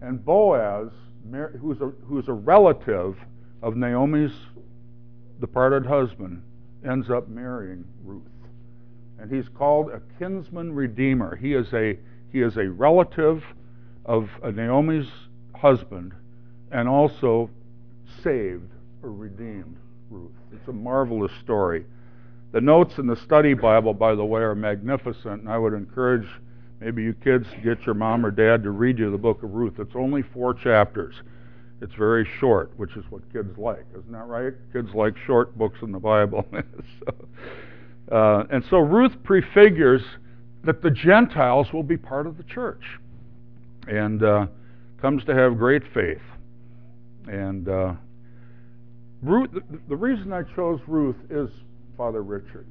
And 0.02 0.23
Boaz, 0.23 0.91
who's 1.61 1.81
a, 1.81 1.93
who's 2.07 2.29
a 2.29 2.33
relative 2.33 3.17
of 3.62 3.76
Naomi's 3.76 4.33
departed 5.41 5.87
husband, 5.87 6.43
ends 6.87 7.11
up 7.11 7.29
marrying 7.29 7.85
Ruth. 8.05 8.23
And 9.19 9.31
he's 9.31 9.49
called 9.49 9.91
a 9.91 10.02
kinsman 10.19 10.75
redeemer. 10.75 11.37
He 11.37 11.55
is 11.55 11.73
a, 11.73 11.99
he 12.31 12.43
is 12.43 12.57
a 12.57 12.69
relative 12.69 13.43
of 14.05 14.29
uh, 14.43 14.50
Naomi's 14.50 15.09
husband 15.62 16.12
and 16.73 16.88
also 16.88 17.49
saved 18.23 18.69
or 19.02 19.12
redeemed 19.12 19.76
Ruth. 20.11 20.33
It's 20.52 20.69
a 20.69 20.73
marvelous 20.73 21.31
story. 21.42 21.87
The 22.50 22.61
notes 22.61 22.99
in 22.99 23.07
the 23.07 23.16
study 23.16 23.54
Bible, 23.54 23.95
by 23.95 24.14
the 24.16 24.25
way, 24.25 24.42
are 24.42 24.57
magnificent, 24.57 25.42
and 25.42 25.49
I 25.49 25.57
would 25.57 25.73
encourage 25.73 26.26
maybe 26.81 27.02
you 27.04 27.14
kids 27.14 27.47
to 27.54 27.61
get 27.61 27.87
your 27.87 27.95
mom 27.95 28.26
or 28.26 28.33
dad 28.33 28.64
to 28.64 28.71
read 28.73 28.99
you 28.99 29.11
the 29.11 29.16
book 29.16 29.42
of 29.45 29.54
Ruth. 29.54 29.75
It's 29.78 29.95
only 29.95 30.23
four 30.35 30.52
chapters. 30.52 31.14
It's 31.81 31.95
very 31.95 32.28
short, 32.40 32.73
which 32.76 32.97
is 32.97 33.04
what 33.11 33.23
kids 33.33 33.57
like, 33.57 33.85
isn't 33.97 34.12
that 34.12 34.26
right? 34.26 34.52
Kids 34.73 34.88
like 34.95 35.14
short 35.26 35.57
books 35.57 35.78
in 35.83 35.92
the 35.92 35.99
Bible. 35.99 36.45
so, 36.52 38.14
uh, 38.14 38.45
and 38.50 38.64
so 38.69 38.78
Ruth 38.78 39.23
prefigures 39.23 40.02
that 40.64 40.83
the 40.83 40.90
Gentiles 40.90 41.73
will 41.73 41.83
be 41.83 41.97
part 41.97 42.26
of 42.26 42.37
the 42.37 42.45
church 42.45 42.83
and 43.88 44.23
uh, 44.23 44.47
comes 45.03 45.25
to 45.25 45.35
have 45.35 45.59
great 45.59 45.83
faith. 45.93 46.23
And 47.27 47.69
uh, 47.69 47.95
Ruth, 49.21 49.51
the 49.89 49.97
reason 49.97 50.33
I 50.33 50.43
chose 50.55 50.81
Ruth 50.87 51.17
is 51.29 51.51
Father 51.97 52.23
Richard. 52.23 52.67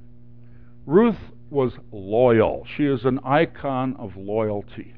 Ruth 0.86 1.20
was 1.50 1.74
loyal. 1.92 2.66
She 2.76 2.86
is 2.86 3.04
an 3.04 3.20
icon 3.26 3.96
of 4.00 4.16
loyalty. 4.16 4.96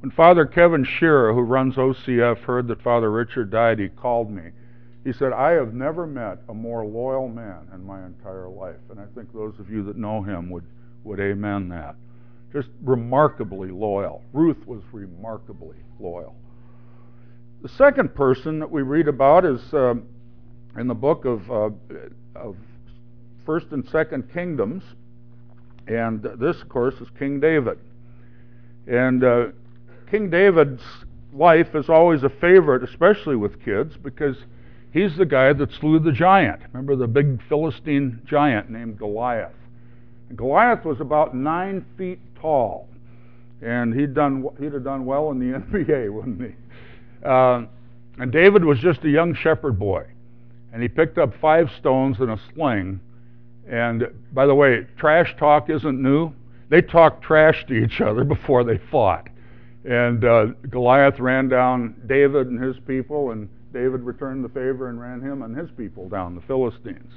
When 0.00 0.10
Father 0.10 0.46
Kevin 0.46 0.84
Scherer, 0.84 1.34
who 1.34 1.42
runs 1.42 1.76
OCF, 1.76 2.38
heard 2.38 2.68
that 2.68 2.82
Father 2.82 3.10
Richard 3.10 3.50
died, 3.50 3.78
he 3.78 3.88
called 3.88 4.30
me. 4.30 4.50
He 5.04 5.12
said, 5.12 5.32
I 5.32 5.52
have 5.52 5.74
never 5.74 6.06
met 6.06 6.38
a 6.48 6.54
more 6.54 6.84
loyal 6.84 7.28
man 7.28 7.68
in 7.72 7.84
my 7.84 8.04
entire 8.04 8.48
life. 8.48 8.80
And 8.90 8.98
I 8.98 9.04
think 9.14 9.32
those 9.32 9.54
of 9.60 9.70
you 9.70 9.84
that 9.84 9.96
know 9.96 10.22
him 10.22 10.50
would, 10.50 10.64
would 11.04 11.20
amen 11.20 11.68
that. 11.68 11.96
Just 12.52 12.68
remarkably 12.82 13.70
loyal. 13.70 14.22
Ruth 14.32 14.66
was 14.66 14.82
remarkably 14.92 15.76
loyal. 16.00 16.34
The 17.66 17.72
second 17.72 18.14
person 18.14 18.60
that 18.60 18.70
we 18.70 18.82
read 18.82 19.08
about 19.08 19.44
is 19.44 19.74
uh, 19.74 19.94
in 20.78 20.86
the 20.86 20.94
book 20.94 21.24
of, 21.24 21.50
uh, 21.50 21.70
of 22.36 22.54
First 23.44 23.72
and 23.72 23.84
Second 23.88 24.32
Kingdoms, 24.32 24.84
and 25.88 26.22
this, 26.22 26.62
of 26.62 26.68
course, 26.68 26.94
is 27.00 27.08
King 27.18 27.40
David. 27.40 27.80
And 28.86 29.24
uh, 29.24 29.46
King 30.08 30.30
David's 30.30 30.84
life 31.32 31.74
is 31.74 31.88
always 31.88 32.22
a 32.22 32.28
favorite, 32.28 32.84
especially 32.84 33.34
with 33.34 33.60
kids, 33.64 33.96
because 33.96 34.36
he's 34.92 35.16
the 35.16 35.26
guy 35.26 35.52
that 35.52 35.72
slew 35.72 35.98
the 35.98 36.12
giant. 36.12 36.60
Remember 36.72 36.94
the 36.94 37.08
big 37.08 37.42
Philistine 37.48 38.22
giant 38.26 38.70
named 38.70 38.96
Goliath? 38.96 39.56
And 40.28 40.38
Goliath 40.38 40.84
was 40.84 41.00
about 41.00 41.34
nine 41.34 41.84
feet 41.98 42.20
tall, 42.40 42.86
and 43.60 43.92
he'd 43.92 44.14
done 44.14 44.46
he'd 44.60 44.72
have 44.72 44.84
done 44.84 45.04
well 45.04 45.32
in 45.32 45.40
the 45.40 45.58
NBA, 45.58 46.12
wouldn't 46.12 46.40
he? 46.40 46.54
Uh, 47.26 47.66
and 48.18 48.32
David 48.32 48.64
was 48.64 48.78
just 48.78 49.04
a 49.04 49.10
young 49.10 49.34
shepherd 49.34 49.78
boy, 49.78 50.06
and 50.72 50.82
he 50.82 50.88
picked 50.88 51.18
up 51.18 51.32
five 51.40 51.70
stones 51.78 52.18
and 52.20 52.30
a 52.30 52.40
sling 52.54 53.00
and 53.68 54.06
by 54.32 54.46
the 54.46 54.54
way, 54.54 54.86
trash 54.96 55.34
talk 55.38 55.68
isn't 55.70 56.00
new. 56.00 56.32
They 56.68 56.82
talked 56.82 57.22
trash 57.22 57.64
to 57.66 57.74
each 57.74 58.00
other 58.00 58.24
before 58.24 58.64
they 58.64 58.78
fought. 58.90 59.28
And 59.84 60.24
uh, 60.24 60.46
Goliath 60.70 61.20
ran 61.20 61.48
down 61.48 61.94
David 62.06 62.48
and 62.48 62.62
his 62.62 62.76
people, 62.86 63.30
and 63.30 63.48
David 63.72 64.02
returned 64.02 64.44
the 64.44 64.48
favor 64.48 64.88
and 64.88 65.00
ran 65.00 65.20
him 65.20 65.42
and 65.42 65.56
his 65.56 65.70
people 65.76 66.08
down, 66.08 66.34
the 66.34 66.40
Philistines. 66.42 67.12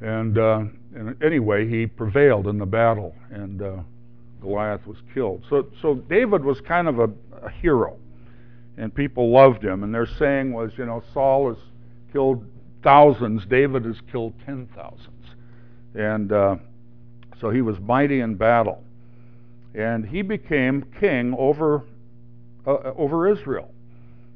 And, 0.00 0.38
uh, 0.38 0.64
and 0.94 1.22
anyway, 1.22 1.68
he 1.68 1.86
prevailed 1.86 2.46
in 2.46 2.58
the 2.58 2.66
battle, 2.66 3.14
and 3.30 3.60
uh, 3.60 3.76
Goliath 4.40 4.86
was 4.86 4.96
killed. 5.12 5.44
So, 5.48 5.68
so 5.82 5.94
David 5.94 6.44
was 6.44 6.60
kind 6.60 6.88
of 6.88 6.98
a, 6.98 7.10
a 7.42 7.50
hero, 7.50 7.98
and 8.76 8.94
people 8.94 9.30
loved 9.30 9.62
him. 9.64 9.82
And 9.82 9.94
their 9.94 10.06
saying 10.06 10.52
was, 10.52 10.72
you 10.76 10.86
know, 10.86 11.02
Saul 11.12 11.48
has 11.48 11.58
killed 12.12 12.44
thousands, 12.82 13.46
David 13.46 13.84
has 13.84 13.96
killed 14.10 14.34
ten 14.44 14.68
thousands. 14.74 15.26
And 15.94 16.32
uh, 16.32 16.56
so 17.40 17.50
he 17.50 17.62
was 17.62 17.78
mighty 17.80 18.20
in 18.20 18.34
battle. 18.34 18.82
And 19.74 20.06
he 20.06 20.22
became 20.22 20.84
king 21.00 21.34
over, 21.38 21.84
uh, 22.66 22.92
over 22.96 23.28
Israel 23.28 23.70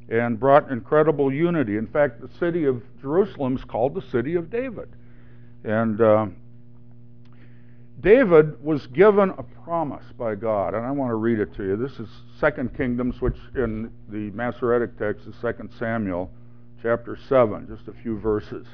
and 0.09 0.41
brought 0.41 0.71
incredible 0.71 1.33
unity. 1.33 1.77
In 1.77 1.87
fact, 1.87 2.21
the 2.21 2.31
city 2.39 2.65
of 2.65 2.83
Jerusalem 3.01 3.57
is 3.57 3.65
called 3.65 3.95
the 3.95 4.03
city 4.11 4.35
of 4.37 4.51
David. 4.51 4.89
And 5.65 6.01
uh, 6.01 6.27
David 8.01 8.63
was 8.63 8.87
given 8.89 9.31
a 9.31 9.43
promise 9.43 10.05
by 10.17 10.37
God, 10.37 10.75
and 10.75 10.87
I 10.87 10.91
want 10.93 11.11
to 11.11 11.17
read 11.17 11.41
it 11.41 11.53
to 11.57 11.65
you. 11.65 11.77
This 11.77 11.99
is 11.99 12.09
Second 12.39 12.77
Kingdoms, 12.77 13.21
which 13.21 13.37
in 13.57 13.91
the 14.09 14.31
Masoretic 14.31 14.97
text 14.99 15.27
is 15.27 15.35
Second 15.41 15.71
Samuel, 15.79 16.31
chapter 16.81 17.19
7, 17.29 17.67
just 17.67 17.89
a 17.89 18.03
few 18.03 18.17
verses. 18.21 18.67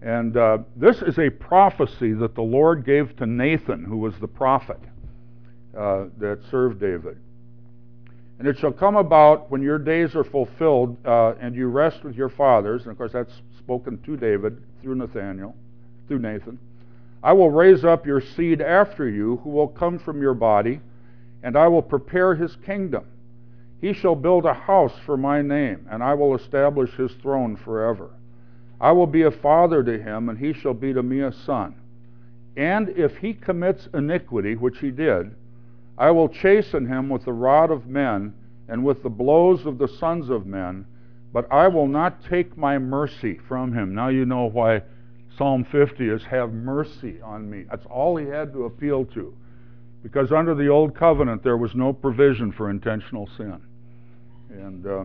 And 0.00 0.36
uh, 0.36 0.58
this 0.74 1.02
is 1.02 1.20
a 1.20 1.30
prophecy 1.30 2.12
that 2.14 2.34
the 2.34 2.42
Lord 2.42 2.84
gave 2.84 3.16
to 3.18 3.26
Nathan, 3.26 3.84
who 3.84 3.98
was 3.98 4.14
the 4.20 4.26
prophet 4.26 4.80
uh, 5.78 6.06
that 6.18 6.40
served 6.50 6.80
David. 6.80 7.18
And 8.40 8.48
it 8.48 8.58
shall 8.58 8.72
come 8.72 8.96
about 8.96 9.52
when 9.52 9.62
your 9.62 9.78
days 9.78 10.16
are 10.16 10.24
fulfilled 10.24 10.96
uh, 11.06 11.34
and 11.40 11.54
you 11.54 11.68
rest 11.68 12.02
with 12.02 12.16
your 12.16 12.28
fathers, 12.28 12.82
and 12.82 12.90
of 12.90 12.98
course 12.98 13.12
that's 13.12 13.40
spoken 13.60 14.02
to 14.02 14.16
David 14.16 14.60
through 14.82 14.96
Nathaniel, 14.96 15.54
through 16.08 16.18
Nathan. 16.18 16.58
I 17.22 17.32
will 17.32 17.50
raise 17.50 17.84
up 17.84 18.06
your 18.06 18.20
seed 18.20 18.60
after 18.60 19.08
you, 19.08 19.36
who 19.44 19.50
will 19.50 19.68
come 19.68 19.98
from 19.98 20.20
your 20.20 20.34
body, 20.34 20.80
and 21.42 21.56
I 21.56 21.68
will 21.68 21.82
prepare 21.82 22.34
his 22.34 22.56
kingdom. 22.56 23.04
He 23.80 23.92
shall 23.92 24.14
build 24.14 24.44
a 24.44 24.54
house 24.54 24.98
for 25.06 25.16
my 25.16 25.42
name, 25.42 25.86
and 25.90 26.02
I 26.02 26.14
will 26.14 26.34
establish 26.34 26.94
his 26.94 27.12
throne 27.14 27.56
forever. 27.56 28.10
I 28.80 28.92
will 28.92 29.06
be 29.06 29.22
a 29.22 29.30
father 29.30 29.82
to 29.84 29.98
him, 29.98 30.28
and 30.28 30.38
he 30.38 30.52
shall 30.52 30.74
be 30.74 30.92
to 30.92 31.02
me 31.02 31.20
a 31.20 31.32
son. 31.32 31.74
And 32.56 32.88
if 32.90 33.16
he 33.16 33.34
commits 33.34 33.88
iniquity, 33.94 34.56
which 34.56 34.78
he 34.78 34.90
did, 34.90 35.34
I 35.96 36.10
will 36.10 36.28
chasten 36.28 36.86
him 36.86 37.08
with 37.08 37.24
the 37.24 37.32
rod 37.32 37.70
of 37.70 37.86
men 37.86 38.34
and 38.68 38.84
with 38.84 39.02
the 39.02 39.10
blows 39.10 39.66
of 39.66 39.78
the 39.78 39.88
sons 39.88 40.30
of 40.30 40.46
men, 40.46 40.86
but 41.32 41.50
I 41.50 41.68
will 41.68 41.86
not 41.86 42.24
take 42.24 42.56
my 42.56 42.78
mercy 42.78 43.38
from 43.48 43.72
him. 43.72 43.94
Now 43.94 44.08
you 44.08 44.26
know 44.26 44.48
why 44.48 44.82
Psalm 45.36 45.64
50 45.64 46.08
is 46.08 46.22
have 46.24 46.52
mercy 46.52 47.20
on 47.22 47.48
me. 47.48 47.64
That's 47.70 47.86
all 47.86 48.16
he 48.16 48.26
had 48.26 48.52
to 48.52 48.64
appeal 48.64 49.04
to. 49.06 49.34
Because 50.02 50.32
under 50.32 50.54
the 50.54 50.68
old 50.68 50.94
covenant, 50.94 51.42
there 51.42 51.56
was 51.56 51.74
no 51.74 51.92
provision 51.92 52.52
for 52.52 52.70
intentional 52.70 53.28
sin. 53.36 53.60
And 54.50 54.86
uh, 54.86 55.04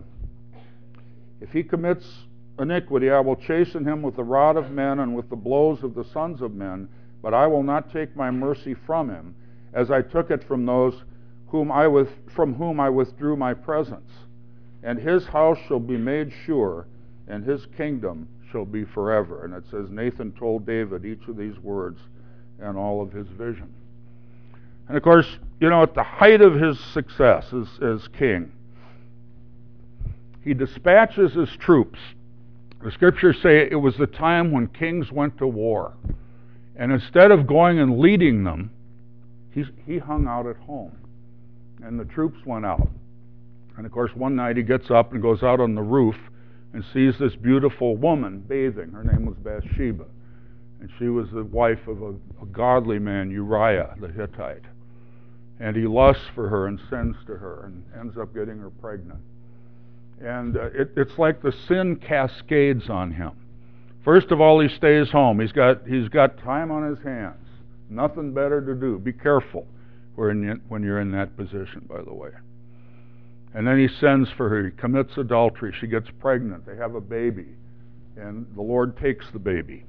if 1.40 1.52
he 1.52 1.64
commits 1.64 2.06
iniquity, 2.60 3.10
I 3.10 3.20
will 3.20 3.36
chasten 3.36 3.86
him 3.86 4.02
with 4.02 4.16
the 4.16 4.24
rod 4.24 4.58
of 4.58 4.72
men 4.72 5.00
and 5.00 5.16
with 5.16 5.30
the 5.30 5.36
blows 5.36 5.84
of 5.84 5.94
the 5.94 6.04
sons 6.04 6.42
of 6.42 6.54
men, 6.54 6.90
but 7.22 7.34
I 7.34 7.48
will 7.48 7.64
not 7.64 7.94
take 7.94 8.16
my 8.16 8.32
mercy 8.32 8.74
from 8.74 9.10
him, 9.10 9.36
as 9.74 9.92
I 9.92 10.02
took 10.02 10.32
it 10.32 10.44
from 10.44 10.66
those 10.66 11.04
whom 11.48 11.72
I 11.72 11.88
with, 11.88 12.10
from 12.36 12.56
whom 12.56 12.80
I 12.80 12.90
withdrew 12.90 13.38
my 13.38 13.54
presence. 13.54 14.12
And 14.84 15.00
his 15.00 15.26
house 15.26 15.58
shall 15.68 15.80
be 15.80 15.98
made 15.98 16.34
sure, 16.46 16.88
and 17.28 17.46
his 17.46 17.66
kingdom 17.78 18.28
shall 18.52 18.66
be 18.66 18.84
forever. 18.86 19.46
And 19.46 19.54
it 19.54 19.64
says, 19.70 19.90
Nathan 19.90 20.32
told 20.34 20.66
David 20.66 21.06
each 21.06 21.28
of 21.28 21.38
these 21.38 21.58
words 21.60 22.00
and 22.60 22.78
all 22.78 23.02
of 23.02 23.12
his 23.12 23.28
vision. 23.28 23.74
And 24.88 24.96
of 24.96 25.04
course, 25.04 25.28
you 25.60 25.70
know, 25.70 25.84
at 25.84 25.94
the 25.94 26.04
height 26.04 26.42
of 26.42 26.56
his 26.56 26.80
success 26.80 27.46
as, 27.54 27.68
as 27.82 28.08
king, 28.10 28.52
he 30.44 30.54
dispatches 30.54 31.34
his 31.34 31.50
troops. 31.58 32.00
The 32.84 32.92
scriptures 32.92 33.38
say 33.42 33.68
it 33.70 33.76
was 33.76 33.98
the 33.98 34.08
time 34.08 34.52
when 34.52 34.68
kings 34.68 35.12
went 35.12 35.38
to 35.40 35.48
war. 35.48 35.94
And 36.76 36.92
instead 36.92 37.32
of 37.32 37.48
going 37.48 37.80
and 37.80 38.00
leading 38.00 38.44
them, 38.44 38.72
he 39.52 39.66
he 39.86 39.98
hung 39.98 40.28
out 40.28 40.46
at 40.46 40.58
home. 40.58 40.96
And 41.84 42.00
the 42.00 42.06
troops 42.06 42.38
went 42.46 42.66
out. 42.66 42.88
And 43.76 43.86
of 43.86 43.92
course, 43.92 44.12
one 44.16 44.36
night 44.36 44.58
he 44.58 44.64
gets 44.64 44.90
up 44.90 45.12
and 45.12 45.22
goes 45.22 45.44
out 45.44 45.60
on 45.60 45.76
the 45.76 45.82
roof 45.82 46.16
and 46.78 46.86
sees 46.94 47.18
this 47.20 47.36
beautiful 47.36 47.98
woman 47.98 48.38
bathing. 48.48 48.92
Her 48.92 49.04
name 49.04 49.26
was 49.26 49.36
Bathsheba. 49.38 50.06
And 50.80 50.88
she 51.00 51.08
was 51.08 51.26
the 51.34 51.44
wife 51.44 51.88
of 51.88 52.04
a, 52.04 52.10
a 52.40 52.46
godly 52.52 53.00
man, 53.00 53.32
Uriah 53.32 53.96
the 54.00 54.10
Hittite. 54.10 54.62
And 55.60 55.76
he 55.76 55.88
lusts 55.88 56.26
for 56.36 56.48
her 56.50 56.68
and 56.68 56.80
sends 56.88 57.18
to 57.26 57.34
her 57.34 57.66
and 57.66 57.84
ends 58.00 58.16
up 58.16 58.32
getting 58.32 58.60
her 58.60 58.70
pregnant. 58.70 59.22
And 60.22 60.56
uh, 60.56 60.66
it, 60.66 60.92
it's 60.96 61.18
like 61.18 61.42
the 61.42 61.52
sin 61.68 61.96
cascades 61.96 62.92
on 62.92 63.12
him. 63.12 63.32
First 64.06 64.30
of 64.30 64.40
all, 64.40 64.60
he 64.60 64.70
stays 64.70 65.10
home. 65.10 65.40
He's 65.40 65.52
got, 65.52 65.88
he's 65.88 66.10
got 66.10 66.38
time 66.44 66.70
on 66.70 66.88
his 66.88 67.04
hands. 67.04 67.44
Nothing 67.90 68.36
better 68.36 68.64
to 68.64 68.76
do. 68.76 69.00
Be 69.00 69.14
careful 69.14 69.66
when 70.14 70.60
you're 70.84 71.02
in 71.02 71.10
that 71.14 71.36
position, 71.38 71.88
by 71.90 72.04
the 72.04 72.14
way. 72.14 72.30
And 73.54 73.66
then 73.66 73.80
he 73.80 73.88
sends 73.88 74.30
for 74.32 74.50
her. 74.50 74.66
He 74.66 74.72
commits 74.72 75.18
adultery. 75.18 75.74
She 75.80 75.88
gets 75.88 76.08
pregnant. 76.20 76.66
They 76.66 76.76
have 76.76 76.96
a 76.96 77.02
baby. 77.02 77.48
And 78.16 78.46
the 78.56 78.62
Lord 78.62 78.98
takes 78.98 79.30
the 79.32 79.40
baby. 79.40 79.84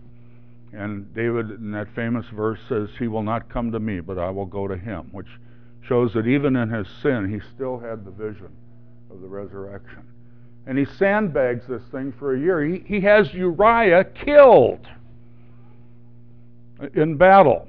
And 0.73 1.12
David, 1.15 1.50
in 1.50 1.71
that 1.73 1.88
famous 1.95 2.27
verse, 2.35 2.59
says, 2.69 2.88
He 2.99 3.09
will 3.09 3.23
not 3.23 3.49
come 3.49 3.73
to 3.73 3.81
me, 3.81 4.00
but 4.00 4.19
I 4.19 4.31
will 4.31 4.47
go 4.47 4.69
to 4.69 4.77
him, 4.77 5.09
which 5.12 5.29
shows 5.83 6.12
that 6.12 6.27
even 6.27 6.57
in 6.57 6.69
his 6.69 6.87
sin, 7.03 7.31
he 7.33 7.41
still 7.55 7.79
had 7.79 8.05
the 8.05 8.11
vision 8.11 8.50
of 9.11 9.21
the 9.21 9.27
resurrection. 9.27 10.03
And 10.67 10.77
he 10.77 10.85
sandbags 10.85 11.67
this 11.67 11.83
thing 11.91 12.12
for 12.19 12.35
a 12.35 12.38
year. 12.38 12.62
He, 12.62 12.85
he 12.87 13.00
has 13.00 13.33
Uriah 13.33 14.05
killed 14.05 14.87
in 16.95 17.17
battle. 17.17 17.67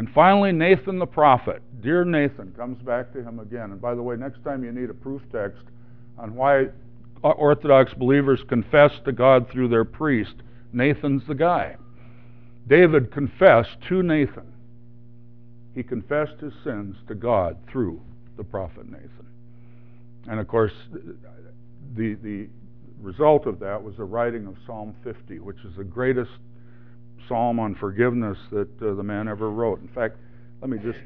And 0.00 0.08
finally, 0.14 0.50
Nathan 0.50 0.98
the 0.98 1.04
prophet, 1.04 1.60
dear 1.82 2.06
Nathan, 2.06 2.54
comes 2.56 2.82
back 2.82 3.12
to 3.12 3.22
him 3.22 3.38
again. 3.38 3.72
And 3.72 3.82
by 3.82 3.94
the 3.94 4.02
way, 4.02 4.16
next 4.16 4.42
time 4.42 4.64
you 4.64 4.72
need 4.72 4.88
a 4.88 4.94
proof 4.94 5.20
text 5.30 5.62
on 6.16 6.34
why 6.34 6.68
Orthodox 7.22 7.92
believers 7.92 8.42
confess 8.48 8.92
to 9.04 9.12
God 9.12 9.50
through 9.50 9.68
their 9.68 9.84
priest, 9.84 10.36
Nathan's 10.72 11.26
the 11.26 11.34
guy. 11.34 11.76
David 12.66 13.12
confessed 13.12 13.76
to 13.90 14.02
Nathan. 14.02 14.50
He 15.74 15.82
confessed 15.82 16.40
his 16.40 16.54
sins 16.64 16.96
to 17.06 17.14
God 17.14 17.58
through 17.70 18.00
the 18.38 18.44
prophet 18.44 18.90
Nathan. 18.90 19.26
And 20.30 20.40
of 20.40 20.48
course, 20.48 20.72
the, 21.94 22.14
the 22.14 22.48
result 23.02 23.44
of 23.44 23.58
that 23.60 23.82
was 23.82 23.98
the 23.98 24.04
writing 24.04 24.46
of 24.46 24.56
Psalm 24.64 24.94
50, 25.04 25.40
which 25.40 25.58
is 25.58 25.76
the 25.76 25.84
greatest 25.84 26.30
psalm 27.30 27.60
on 27.60 27.76
forgiveness 27.76 28.36
that 28.50 28.68
uh, 28.82 28.92
the 28.94 29.02
man 29.04 29.28
ever 29.28 29.50
wrote. 29.50 29.80
In 29.80 29.88
fact, 29.88 30.16
let 30.60 30.68
me 30.68 30.78
just 30.78 30.98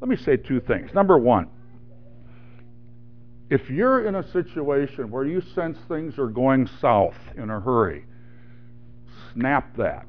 let 0.00 0.08
me 0.08 0.16
say 0.16 0.36
two 0.36 0.60
things. 0.60 0.92
Number 0.94 1.18
one, 1.18 1.48
if 3.48 3.68
you're 3.70 4.06
in 4.06 4.14
a 4.14 4.30
situation 4.30 5.10
where 5.10 5.24
you 5.24 5.42
sense 5.54 5.78
things 5.88 6.18
are 6.18 6.28
going 6.28 6.68
south 6.80 7.16
in 7.36 7.48
a 7.50 7.58
hurry, 7.58 8.04
snap 9.32 9.74
that. 9.78 10.06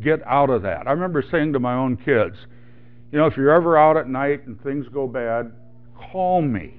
Get 0.00 0.20
out 0.26 0.50
of 0.50 0.62
that. 0.62 0.86
I 0.86 0.92
remember 0.92 1.22
saying 1.22 1.54
to 1.54 1.58
my 1.58 1.74
own 1.74 1.96
kids, 1.96 2.36
you 3.10 3.18
know, 3.18 3.26
if 3.26 3.36
you're 3.36 3.50
ever 3.50 3.76
out 3.76 3.96
at 3.96 4.06
night 4.06 4.46
and 4.46 4.62
things 4.62 4.86
go 4.88 5.08
bad, 5.08 5.50
call 5.96 6.42
me. 6.42 6.74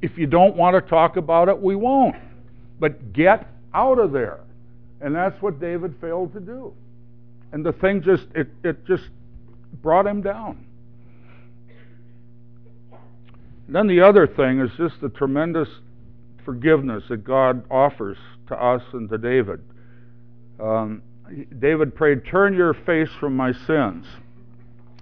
If 0.00 0.16
you 0.16 0.26
don't 0.26 0.56
want 0.56 0.74
to 0.74 0.88
talk 0.88 1.16
about 1.16 1.48
it, 1.48 1.60
we 1.60 1.74
won't. 1.74 2.16
But 2.80 3.12
get 3.12 3.48
out 3.74 3.98
of 3.98 4.12
there. 4.12 4.40
And 5.00 5.14
that's 5.14 5.40
what 5.42 5.60
David 5.60 5.94
failed 6.00 6.32
to 6.34 6.40
do 6.40 6.72
and 7.52 7.64
the 7.64 7.72
thing 7.72 8.02
just 8.02 8.26
it, 8.34 8.48
it 8.64 8.84
just 8.86 9.04
brought 9.82 10.06
him 10.06 10.22
down. 10.22 10.66
Then 13.68 13.86
the 13.86 14.00
other 14.00 14.26
thing 14.26 14.60
is 14.60 14.70
just 14.76 15.00
the 15.00 15.08
tremendous 15.08 15.68
forgiveness 16.44 17.04
that 17.08 17.24
God 17.24 17.64
offers 17.70 18.18
to 18.48 18.54
us 18.54 18.82
and 18.92 19.08
to 19.08 19.18
David. 19.18 19.60
Um, 20.60 21.02
David 21.58 21.94
prayed, 21.94 22.26
Turn 22.26 22.54
your 22.54 22.74
face 22.74 23.08
from 23.18 23.36
my 23.36 23.52
sins 23.52 24.04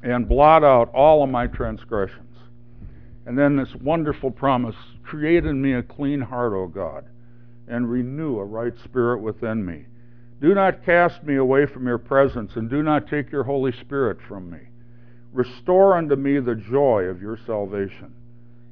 and 0.03 0.29
blot 0.29 0.63
out 0.63 0.93
all 0.95 1.25
of 1.25 1.31
my 1.31 1.47
transgressions. 1.47 2.37
And 3.27 3.39
then 3.39 3.57
this 3.57 3.75
wonderful 3.77 4.31
promise 4.31 4.77
Create 5.03 5.45
in 5.45 5.61
me 5.61 5.73
a 5.73 5.83
clean 5.83 6.21
heart, 6.21 6.53
O 6.53 6.69
God, 6.69 7.05
and 7.67 7.91
renew 7.91 8.39
a 8.39 8.45
right 8.45 8.75
spirit 8.85 9.21
within 9.21 9.65
me. 9.65 9.87
Do 10.41 10.55
not 10.55 10.85
cast 10.85 11.23
me 11.23 11.37
away 11.37 11.67
from 11.67 11.87
your 11.87 11.99
presence, 11.99 12.53
and 12.57 12.71
do 12.71 12.83
not 12.83 13.09
take 13.09 13.31
your 13.31 13.45
Holy 13.45 13.73
Spirit 13.73 14.19
from 14.27 14.51
me. 14.51 14.59
Restore 15.33 15.97
unto 15.97 16.17
me 16.17 16.41
the 16.41 16.55
joy 16.55 17.05
of 17.05 17.21
your 17.21 17.39
salvation, 17.47 18.15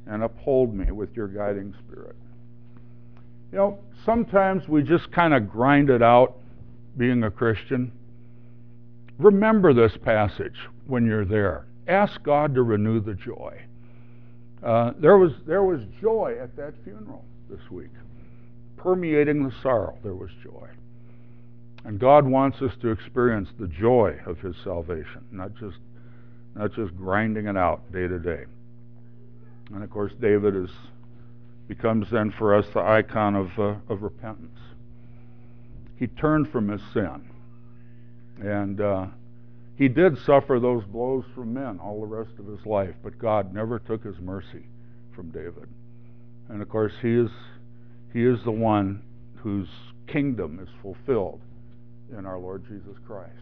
and 0.07 0.22
uphold 0.22 0.74
me 0.74 0.90
with 0.90 1.14
your 1.14 1.28
guiding 1.28 1.74
spirit. 1.87 2.16
You 3.52 3.59
know, 3.59 3.78
sometimes 4.04 4.66
we 4.66 4.83
just 4.83 5.12
kind 5.12 5.35
of 5.35 5.50
grind 5.50 5.90
it 5.90 6.02
out 6.02 6.38
being 6.96 7.22
a 7.22 7.31
Christian. 7.31 7.92
Remember 9.18 9.74
this 9.74 9.96
passage 10.02 10.57
when 10.87 11.04
you're 11.04 11.24
there. 11.24 11.66
Ask 11.87 12.22
God 12.22 12.54
to 12.54 12.62
renew 12.62 13.00
the 13.00 13.14
joy. 13.14 13.61
Uh, 14.62 14.92
there, 14.98 15.18
was, 15.18 15.33
there 15.46 15.62
was 15.62 15.81
joy 16.00 16.37
at 16.40 16.57
that 16.57 16.74
funeral 16.83 17.24
this 17.50 17.70
week. 17.70 17.90
Permeating 18.76 19.44
the 19.44 19.52
sorrow, 19.62 19.98
there 20.02 20.14
was 20.14 20.31
joy. 20.42 20.68
And 21.85 21.99
God 21.99 22.27
wants 22.27 22.61
us 22.61 22.73
to 22.83 22.91
experience 22.91 23.49
the 23.59 23.69
joy 23.69 24.19
of 24.27 24.41
His 24.41 24.57
salvation, 24.62 25.25
not 25.31 25.55
just, 25.55 25.79
not 26.55 26.75
just 26.75 26.97
grinding 26.97 27.47
it 27.47 27.57
out 27.57 27.91
day 27.93 28.07
to 28.07 28.19
day. 28.19 28.45
And 29.73 29.83
of 29.83 29.91
course, 29.91 30.12
David 30.21 30.57
is, 30.57 30.71
becomes 31.67 32.11
then 32.11 32.31
for 32.31 32.55
us 32.55 32.67
the 32.73 32.81
icon 32.81 33.37
of, 33.37 33.59
uh, 33.59 33.75
of 33.88 34.03
repentance. 34.03 34.59
He 35.97 36.07
turned 36.07 36.51
from 36.51 36.69
his 36.69 36.81
sin. 36.93 37.29
And 38.41 38.81
uh, 38.81 39.07
he 39.77 39.88
did 39.88 40.17
suffer 40.19 40.61
those 40.61 40.85
blows 40.85 41.25
from 41.35 41.55
men 41.55 41.81
all 41.81 42.01
the 42.01 42.07
rest 42.07 42.38
of 42.38 42.47
his 42.47 42.64
life, 42.64 42.95
but 43.03 43.19
God 43.19 43.53
never 43.53 43.79
took 43.79 44.05
his 44.05 44.19
mercy 44.21 44.67
from 45.14 45.31
David. 45.31 45.69
And 46.49 46.62
of 46.62 46.69
course, 46.69 46.93
he 47.03 47.14
is, 47.14 47.31
he 48.12 48.25
is 48.25 48.43
the 48.45 48.53
one 48.53 49.03
whose 49.37 49.69
kingdom 50.07 50.61
is 50.62 50.69
fulfilled 50.81 51.41
in 52.16 52.27
our 52.27 52.38
Lord 52.38 52.64
Jesus 52.68 52.97
Christ, 53.07 53.33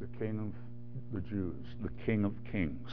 the 0.00 0.06
King 0.18 0.52
of 0.52 1.14
the 1.14 1.28
Jews, 1.28 1.64
the 1.82 1.90
King 2.04 2.24
of 2.24 2.32
Kings. 2.50 2.90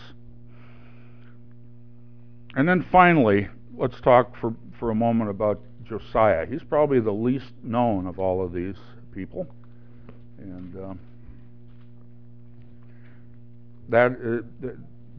And 2.56 2.68
then 2.68 2.86
finally, 2.92 3.48
let's 3.76 4.00
talk 4.02 4.36
for, 4.38 4.56
for 4.80 4.92
a 4.92 4.96
moment 4.96 5.30
about 5.30 5.60
Josiah. 5.84 6.46
He's 6.46 6.64
probably 6.64 7.00
the 7.00 7.12
least 7.12 7.52
known 7.64 8.08
of 8.08 8.20
all 8.20 8.44
of 8.44 8.54
these 8.54 8.76
people. 9.14 9.48
And 10.38 10.76
uh, 10.76 10.94
that, 13.90 14.44
uh, 14.64 14.68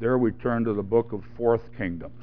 there 0.00 0.18
we 0.18 0.32
turn 0.32 0.64
to 0.64 0.74
the 0.74 0.82
book 0.82 1.12
of 1.12 1.22
Fourth 1.36 1.62
Kingdoms. 1.76 2.20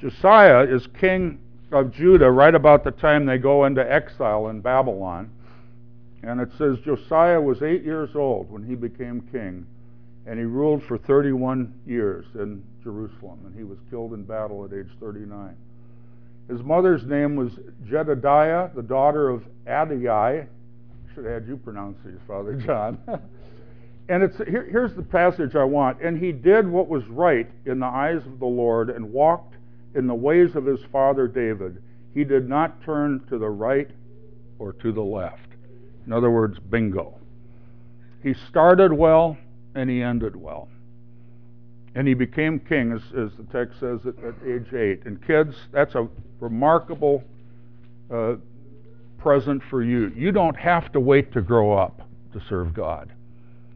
Josiah 0.00 0.62
is 0.64 0.88
king 0.98 1.38
of 1.72 1.92
Judah 1.92 2.30
right 2.30 2.54
about 2.54 2.84
the 2.84 2.90
time 2.90 3.26
they 3.26 3.38
go 3.38 3.64
into 3.64 3.80
exile 3.90 4.48
in 4.48 4.60
Babylon. 4.60 5.30
And 6.22 6.40
it 6.40 6.50
says 6.56 6.78
Josiah 6.84 7.40
was 7.40 7.62
eight 7.62 7.82
years 7.82 8.10
old 8.14 8.50
when 8.50 8.64
he 8.64 8.74
became 8.74 9.22
king, 9.32 9.66
and 10.26 10.38
he 10.38 10.44
ruled 10.44 10.84
for 10.84 10.96
31 10.98 11.74
years 11.84 12.26
in 12.34 12.62
Jerusalem, 12.82 13.40
and 13.44 13.54
he 13.56 13.64
was 13.64 13.78
killed 13.90 14.14
in 14.14 14.22
battle 14.22 14.64
at 14.64 14.72
age 14.72 14.90
39. 15.00 15.56
His 16.48 16.62
mother's 16.62 17.04
name 17.04 17.34
was 17.36 17.52
Jedediah, 17.88 18.70
the 18.74 18.82
daughter 18.82 19.30
of 19.30 19.44
Adai. 19.66 20.46
Should 21.14 21.24
have 21.24 21.32
had 21.34 21.48
you 21.48 21.56
pronounce 21.56 21.98
these, 22.04 22.18
Father 22.26 22.54
John. 22.54 22.98
and 24.08 24.22
it's 24.22 24.36
here, 24.38 24.68
here's 24.70 24.94
the 24.94 25.02
passage 25.02 25.56
I 25.56 25.64
want. 25.64 26.00
And 26.00 26.18
he 26.18 26.32
did 26.32 26.68
what 26.68 26.88
was 26.88 27.04
right 27.06 27.48
in 27.66 27.80
the 27.80 27.86
eyes 27.86 28.24
of 28.26 28.38
the 28.38 28.46
Lord 28.46 28.90
and 28.90 29.12
walked 29.12 29.54
in 29.94 30.06
the 30.06 30.14
ways 30.14 30.54
of 30.56 30.64
his 30.64 30.80
father 30.90 31.26
David, 31.26 31.82
he 32.14 32.24
did 32.24 32.48
not 32.48 32.82
turn 32.82 33.24
to 33.28 33.38
the 33.38 33.48
right 33.48 33.90
or 34.58 34.72
to 34.74 34.92
the 34.92 35.02
left. 35.02 35.48
In 36.06 36.12
other 36.12 36.30
words, 36.30 36.58
bingo. 36.58 37.18
He 38.22 38.34
started 38.34 38.92
well 38.92 39.36
and 39.74 39.88
he 39.88 40.02
ended 40.02 40.36
well. 40.36 40.68
And 41.94 42.08
he 42.08 42.14
became 42.14 42.58
king, 42.58 42.92
as, 42.92 43.02
as 43.12 43.36
the 43.36 43.44
text 43.52 43.78
says, 43.80 44.00
at, 44.06 44.14
at, 44.24 44.34
age 44.46 44.72
eight. 44.72 45.04
And 45.04 45.24
kids, 45.26 45.54
that's 45.72 45.94
a 45.94 46.08
remarkable 46.40 47.22
uh, 48.10 48.36
present 49.18 49.62
for 49.68 49.82
you. 49.82 50.10
You 50.16 50.32
don't 50.32 50.56
have 50.56 50.90
to 50.92 51.00
wait 51.00 51.32
to 51.32 51.42
grow 51.42 51.72
up 51.72 52.08
to 52.32 52.40
serve 52.48 52.72
God. 52.72 53.12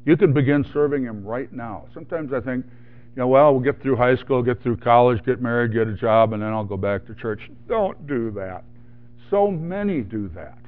You 0.06 0.16
can 0.16 0.32
begin 0.32 0.64
serving 0.72 1.04
Him 1.04 1.24
right 1.24 1.52
now. 1.52 1.86
Sometimes 1.92 2.32
I 2.32 2.40
think, 2.40 2.64
you 3.16 3.22
know, 3.22 3.28
well, 3.28 3.52
we'll 3.52 3.62
get 3.62 3.80
through 3.80 3.96
high 3.96 4.14
school, 4.16 4.42
get 4.42 4.62
through 4.62 4.76
college, 4.76 5.24
get 5.24 5.40
married, 5.40 5.72
get 5.72 5.88
a 5.88 5.94
job, 5.94 6.34
and 6.34 6.42
then 6.42 6.50
I'll 6.50 6.64
go 6.64 6.76
back 6.76 7.06
to 7.06 7.14
church. 7.14 7.40
Don't 7.66 8.06
do 8.06 8.30
that. 8.32 8.62
So 9.30 9.50
many 9.50 10.02
do 10.02 10.28
that. 10.34 10.58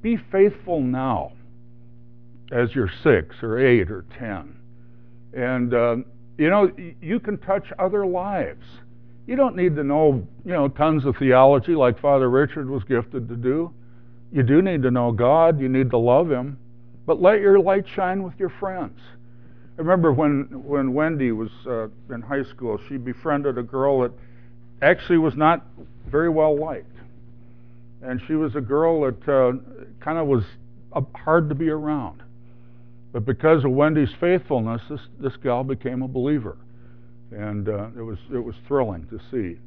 Be 0.00 0.16
faithful 0.30 0.80
now 0.80 1.32
as 2.52 2.72
you're 2.72 2.90
six 3.02 3.34
or 3.42 3.58
eight 3.58 3.90
or 3.90 4.04
ten. 4.16 4.56
And, 5.32 5.74
uh, 5.74 5.96
you 6.38 6.50
know, 6.50 6.70
you 7.00 7.18
can 7.18 7.38
touch 7.38 7.66
other 7.76 8.06
lives. 8.06 8.64
You 9.26 9.34
don't 9.34 9.56
need 9.56 9.74
to 9.74 9.82
know, 9.82 10.24
you 10.44 10.52
know, 10.52 10.68
tons 10.68 11.04
of 11.04 11.16
theology 11.16 11.74
like 11.74 12.00
Father 12.00 12.30
Richard 12.30 12.70
was 12.70 12.84
gifted 12.84 13.28
to 13.28 13.34
do. 13.34 13.72
You 14.32 14.44
do 14.44 14.62
need 14.62 14.82
to 14.82 14.92
know 14.92 15.10
God. 15.10 15.60
You 15.60 15.68
need 15.68 15.90
to 15.90 15.98
love 15.98 16.30
Him. 16.30 16.58
But 17.06 17.20
let 17.20 17.40
your 17.40 17.58
light 17.58 17.86
shine 17.88 18.22
with 18.22 18.34
your 18.38 18.50
friends. 18.60 18.98
Remember 19.80 20.12
when, 20.12 20.62
when 20.66 20.92
Wendy 20.92 21.32
was 21.32 21.48
uh, 21.66 21.88
in 22.14 22.20
high 22.20 22.44
school, 22.44 22.78
she 22.86 22.98
befriended 22.98 23.56
a 23.56 23.62
girl 23.62 24.02
that 24.02 24.12
actually 24.82 25.16
was 25.16 25.34
not 25.36 25.64
very 26.06 26.28
well 26.28 26.54
liked. 26.54 26.94
And 28.02 28.20
she 28.26 28.34
was 28.34 28.54
a 28.56 28.60
girl 28.60 29.00
that 29.00 29.26
uh, 29.26 29.52
kind 30.04 30.18
of 30.18 30.26
was 30.26 30.44
hard 31.14 31.48
to 31.48 31.54
be 31.54 31.70
around. 31.70 32.22
But 33.14 33.24
because 33.24 33.64
of 33.64 33.70
Wendy's 33.70 34.12
faithfulness, 34.20 34.82
this, 34.90 35.00
this 35.18 35.36
gal 35.42 35.64
became 35.64 36.02
a 36.02 36.08
believer. 36.08 36.58
And 37.30 37.66
uh, 37.66 37.86
it, 37.96 38.02
was, 38.02 38.18
it 38.30 38.44
was 38.44 38.56
thrilling 38.68 39.06
to 39.06 39.18
see. 39.30 39.58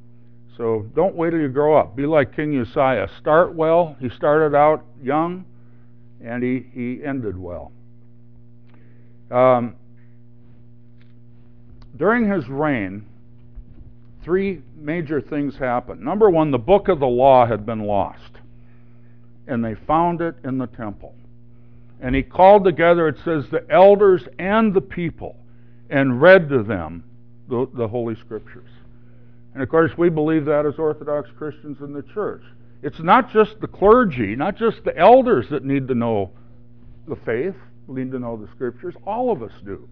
So 0.58 0.86
don't 0.96 1.16
wait 1.16 1.32
till 1.32 1.40
you 1.40 1.50
grow 1.50 1.76
up. 1.76 1.96
Be 1.96 2.06
like 2.06 2.36
King 2.36 2.56
Uzziah. 2.60 3.10
Start 3.20 3.56
well. 3.56 3.96
He 4.00 4.10
started 4.10 4.56
out 4.56 4.86
young, 5.02 5.46
and 6.24 6.44
he, 6.44 6.68
he 6.72 7.04
ended 7.04 7.36
well. 7.36 7.72
Um, 9.32 9.76
during 11.98 12.30
his 12.30 12.48
reign, 12.48 13.06
three 14.24 14.62
major 14.76 15.22
things 15.22 15.56
happened. 15.56 16.02
Number 16.02 16.30
one, 16.30 16.52
the 16.52 16.58
book 16.58 16.88
of 16.88 17.00
the 17.00 17.08
law 17.08 17.46
had 17.46 17.66
been 17.66 17.84
lost, 17.84 18.32
and 19.48 19.64
they 19.64 19.76
found 19.76 20.22
it 20.22 20.36
in 20.44 20.58
the 20.58 20.68
temple. 20.68 21.14
And 22.02 22.16
he 22.16 22.24
called 22.24 22.64
together, 22.64 23.08
it 23.08 23.18
says, 23.24 23.46
the 23.50 23.66
elders 23.70 24.24
and 24.40 24.74
the 24.74 24.82
people, 24.82 25.38
and 25.90 26.22
read 26.22 26.50
to 26.50 26.64
them 26.64 27.04
the, 27.48 27.68
the 27.74 27.88
Holy 27.88 28.16
Scriptures. 28.16 28.70
And 29.54 29.62
of 29.62 29.70
course, 29.70 29.92
we 29.98 30.10
believe 30.10 30.46
that 30.46 30.66
as 30.66 30.76
Orthodox 30.80 31.30
Christians 31.38 31.78
in 31.82 31.94
the 31.94 32.02
church. 32.02 32.42
It's 32.82 33.00
not 33.00 33.32
just 33.32 33.62
the 33.62 33.68
clergy, 33.68 34.36
not 34.36 34.58
just 34.58 34.84
the 34.84 34.98
elders 34.98 35.46
that 35.52 35.64
need 35.64 35.88
to 35.88 35.96
know 35.96 36.32
the 37.08 37.16
faith, 37.18 37.56
need 37.88 38.12
to 38.12 38.20
know 38.20 38.36
the 38.36 38.50
Scriptures. 38.56 38.96
All 39.06 39.32
of 39.32 39.44
us 39.44 39.52
do. 39.64 39.88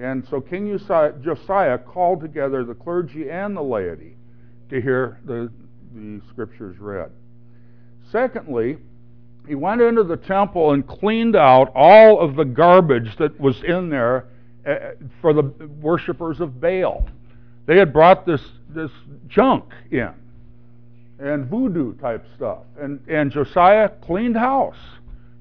And 0.00 0.26
so 0.28 0.40
King 0.40 0.78
Josiah 0.78 1.78
called 1.78 2.20
together 2.20 2.64
the 2.64 2.74
clergy 2.74 3.30
and 3.30 3.56
the 3.56 3.62
laity 3.62 4.16
to 4.70 4.80
hear 4.80 5.20
the, 5.24 5.50
the 5.94 6.20
Scriptures 6.30 6.78
read. 6.78 7.10
Secondly, 8.10 8.78
he 9.46 9.54
went 9.54 9.80
into 9.80 10.04
the 10.04 10.16
temple 10.16 10.72
and 10.72 10.86
cleaned 10.86 11.36
out 11.36 11.70
all 11.74 12.20
of 12.20 12.36
the 12.36 12.44
garbage 12.44 13.16
that 13.18 13.38
was 13.38 13.62
in 13.62 13.90
there 13.90 14.26
uh, 14.66 14.92
for 15.20 15.32
the 15.32 15.42
worshippers 15.80 16.40
of 16.40 16.60
Baal. 16.60 17.06
They 17.66 17.76
had 17.76 17.92
brought 17.92 18.24
this, 18.26 18.42
this 18.70 18.90
junk 19.28 19.64
in 19.90 20.14
and 21.18 21.46
voodoo 21.46 21.94
type 21.96 22.24
stuff. 22.36 22.60
And, 22.80 23.00
and 23.08 23.30
Josiah 23.30 23.90
cleaned 24.02 24.36
house. 24.36 24.78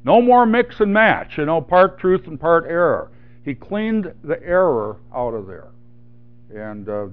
No 0.03 0.21
more 0.21 0.45
mix 0.45 0.79
and 0.79 0.93
match, 0.93 1.37
you 1.37 1.45
know, 1.45 1.61
part 1.61 1.99
truth 1.99 2.27
and 2.27 2.39
part 2.39 2.65
error. 2.65 3.11
He 3.49 3.55
cleaned 3.55 4.13
the 4.23 4.39
error 4.43 4.97
out 5.11 5.33
of 5.33 5.47
there. 5.47 5.69
And 6.53 6.87
uh, 6.87 7.07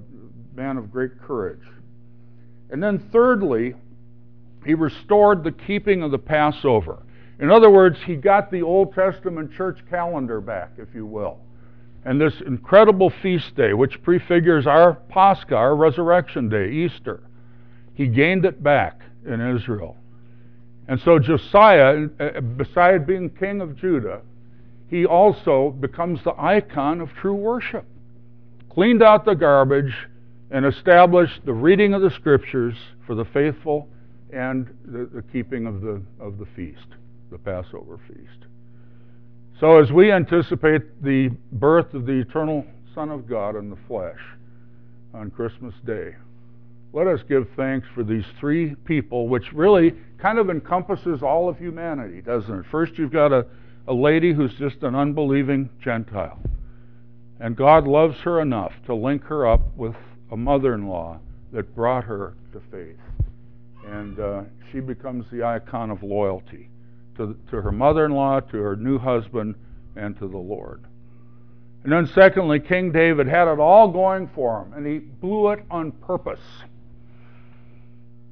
man 0.55 0.77
of 0.77 0.93
great 0.93 1.19
courage. 1.19 1.63
And 2.69 2.83
then, 2.83 2.99
thirdly, 3.11 3.73
he 4.67 4.75
restored 4.75 5.45
the 5.45 5.53
keeping 5.53 6.03
of 6.03 6.11
the 6.11 6.19
Passover. 6.19 6.99
In 7.41 7.51
other 7.51 7.71
words, 7.71 7.97
he 8.05 8.17
got 8.17 8.51
the 8.51 8.61
Old 8.61 8.93
Testament 8.93 9.51
church 9.55 9.79
calendar 9.89 10.43
back, 10.43 10.73
if 10.77 10.89
you 10.95 11.07
will. 11.07 11.39
And 12.05 12.21
this 12.21 12.35
incredible 12.47 13.09
feast 13.09 13.57
day, 13.57 13.73
which 13.73 14.03
prefigures 14.03 14.67
our 14.67 14.93
Pascha, 15.09 15.55
our 15.55 15.75
resurrection 15.75 16.51
day, 16.51 16.71
Easter, 16.71 17.23
he 17.95 18.09
gained 18.09 18.45
it 18.45 18.63
back 18.63 19.01
in 19.25 19.41
Israel. 19.41 19.97
And 20.87 21.01
so 21.01 21.19
Josiah, 21.19 22.09
uh, 22.21 22.43
beside 22.43 23.07
being 23.07 23.31
king 23.31 23.63
of 23.63 23.75
Judah, 23.75 24.21
he 24.89 25.05
also 25.05 25.71
becomes 25.71 26.23
the 26.25 26.35
icon 26.41 27.01
of 27.01 27.11
true 27.15 27.35
worship. 27.35 27.85
Cleaned 28.71 29.03
out 29.03 29.25
the 29.25 29.35
garbage 29.35 29.95
and 30.51 30.65
established 30.65 31.45
the 31.45 31.53
reading 31.53 31.95
of 31.95 32.03
the 32.03 32.11
scriptures 32.11 32.75
for 33.07 33.15
the 33.15 33.25
faithful 33.25 33.89
and 34.33 34.69
the, 34.85 35.09
the 35.13 35.23
keeping 35.33 35.67
of 35.67 35.81
the, 35.81 36.03
of 36.21 36.39
the 36.39 36.47
feast, 36.55 36.87
the 37.31 37.39
Passover 37.39 37.99
feast. 38.07 38.47
So, 39.59 39.79
as 39.79 39.91
we 39.91 40.13
anticipate 40.13 41.03
the 41.03 41.31
birth 41.53 41.95
of 41.95 42.05
the 42.05 42.21
eternal 42.21 42.67
Son 42.95 43.11
of 43.11 43.27
God 43.27 43.57
in 43.57 43.71
the 43.71 43.79
flesh 43.89 44.21
on 45.15 45.31
Christmas 45.31 45.75
Day, 45.87 46.15
let 46.93 47.07
us 47.07 47.21
give 47.29 47.49
thanks 47.57 47.87
for 47.95 48.05
these 48.05 48.25
three 48.39 48.75
people, 48.75 49.29
which 49.29 49.53
really 49.53 49.95
kind 50.19 50.39
of 50.39 50.51
encompasses 50.51 51.23
all 51.23 51.49
of 51.49 51.59
humanity, 51.59 52.21
doesn't 52.21 52.55
it? 52.61 52.67
First, 52.71 52.99
you've 52.99 53.13
got 53.13 53.33
a, 53.33 53.47
a 53.89 53.95
lady 53.95 54.33
who's 54.33 54.55
just 54.55 54.83
an 54.83 54.95
unbelieving 54.95 55.71
Gentile. 55.81 56.39
And 57.39 57.57
God 57.57 57.87
loves 57.87 58.19
her 58.21 58.41
enough 58.41 58.73
to 58.87 58.95
link 58.95 59.25
her 59.25 59.47
up 59.47 59.61
with 59.77 59.97
a 60.31 60.37
mother 60.37 60.75
in 60.75 60.89
law 60.89 61.21
that 61.53 61.75
brought 61.75 62.05
her 62.05 62.35
to 62.53 62.61
faith 62.71 62.97
and 63.87 64.19
uh, 64.19 64.43
she 64.71 64.81
becomes 64.81 65.25
the 65.31 65.45
icon 65.45 65.91
of 65.91 66.03
loyalty 66.03 66.69
to, 67.17 67.37
to 67.51 67.63
her 67.63 67.73
mother 67.73 68.05
in 68.05 68.13
law, 68.13 68.41
to 68.41 68.57
her 68.59 68.77
new 68.77 68.99
husband, 68.99 69.55
and 69.95 70.19
to 70.19 70.29
the 70.29 70.37
Lord. 70.37 70.85
And 71.85 71.93
then, 71.93 72.07
secondly, 72.07 72.59
King 72.59 72.91
David 72.91 73.29
had 73.29 73.49
it 73.49 73.61
all 73.61 73.89
going 73.89 74.29
for 74.35 74.63
him, 74.63 74.73
and 74.73 74.87
he 74.87 74.99
blew 74.99 75.51
it 75.51 75.65
on 75.71 75.93
purpose. 75.93 76.41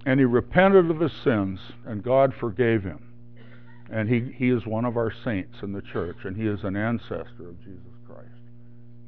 And 0.05 0.19
he 0.19 0.27
repented 0.27 0.91
of 0.91 1.01
his 1.01 1.13
sins, 1.13 1.61
and 1.87 2.03
God 2.03 2.35
forgave 2.35 2.83
him. 2.83 3.14
And 3.95 4.09
he, 4.09 4.33
he 4.37 4.51
is 4.51 4.67
one 4.67 4.85
of 4.85 4.97
our 4.97 5.13
saints 5.25 5.57
in 5.63 5.73
the 5.73 5.81
church, 5.81 6.17
and 6.25 6.37
he 6.37 6.47
is 6.47 6.65
an 6.65 6.77
ancestor 6.77 7.49
of 7.49 7.59
Jesus 7.61 7.95
Christ. 8.07 8.29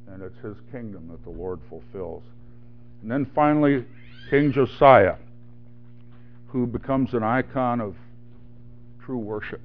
And 0.07 0.23
it's 0.23 0.39
his 0.43 0.57
kingdom 0.71 1.09
that 1.11 1.25
the 1.25 1.31
Lord 1.31 1.61
fulfills. 1.69 2.23
And 3.03 3.11
then 3.11 3.31
finally, 3.35 3.85
King 4.31 4.53
Josiah 4.53 5.17
who 6.57 6.67
becomes 6.67 7.13
an 7.13 7.23
icon 7.23 7.83
of 7.83 7.95
true 9.05 9.19
worship, 9.19 9.61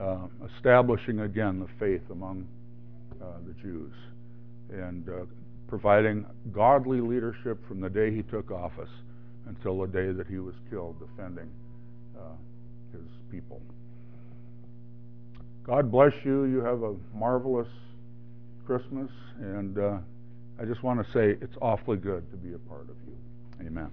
uh, 0.00 0.26
establishing 0.56 1.20
again 1.20 1.60
the 1.60 1.68
faith 1.78 2.02
among 2.10 2.46
uh, 3.22 3.26
the 3.46 3.52
Jews 3.60 3.92
and 4.70 5.08
uh, 5.08 5.12
providing 5.68 6.24
godly 6.52 7.00
leadership 7.00 7.58
from 7.68 7.80
the 7.80 7.90
day 7.90 8.14
he 8.14 8.22
took 8.22 8.50
office 8.50 8.88
until 9.46 9.80
the 9.80 9.86
day 9.86 10.10
that 10.10 10.26
he 10.26 10.38
was 10.38 10.54
killed 10.70 10.96
defending 10.98 11.50
uh, 12.16 12.32
his 12.92 13.06
people. 13.30 13.60
God 15.66 15.90
bless 15.90 16.12
you. 16.24 16.44
You 16.44 16.58
have 16.60 16.82
a 16.82 16.94
marvelous 17.14 17.68
Christmas, 18.66 19.10
and 19.38 19.78
uh, 19.78 19.98
I 20.60 20.64
just 20.64 20.82
want 20.82 21.04
to 21.04 21.12
say 21.12 21.38
it's 21.40 21.56
awfully 21.62 21.96
good 21.96 22.30
to 22.30 22.36
be 22.36 22.54
a 22.54 22.58
part 22.58 22.82
of 22.82 22.96
you. 23.06 23.66
Amen. 23.66 23.90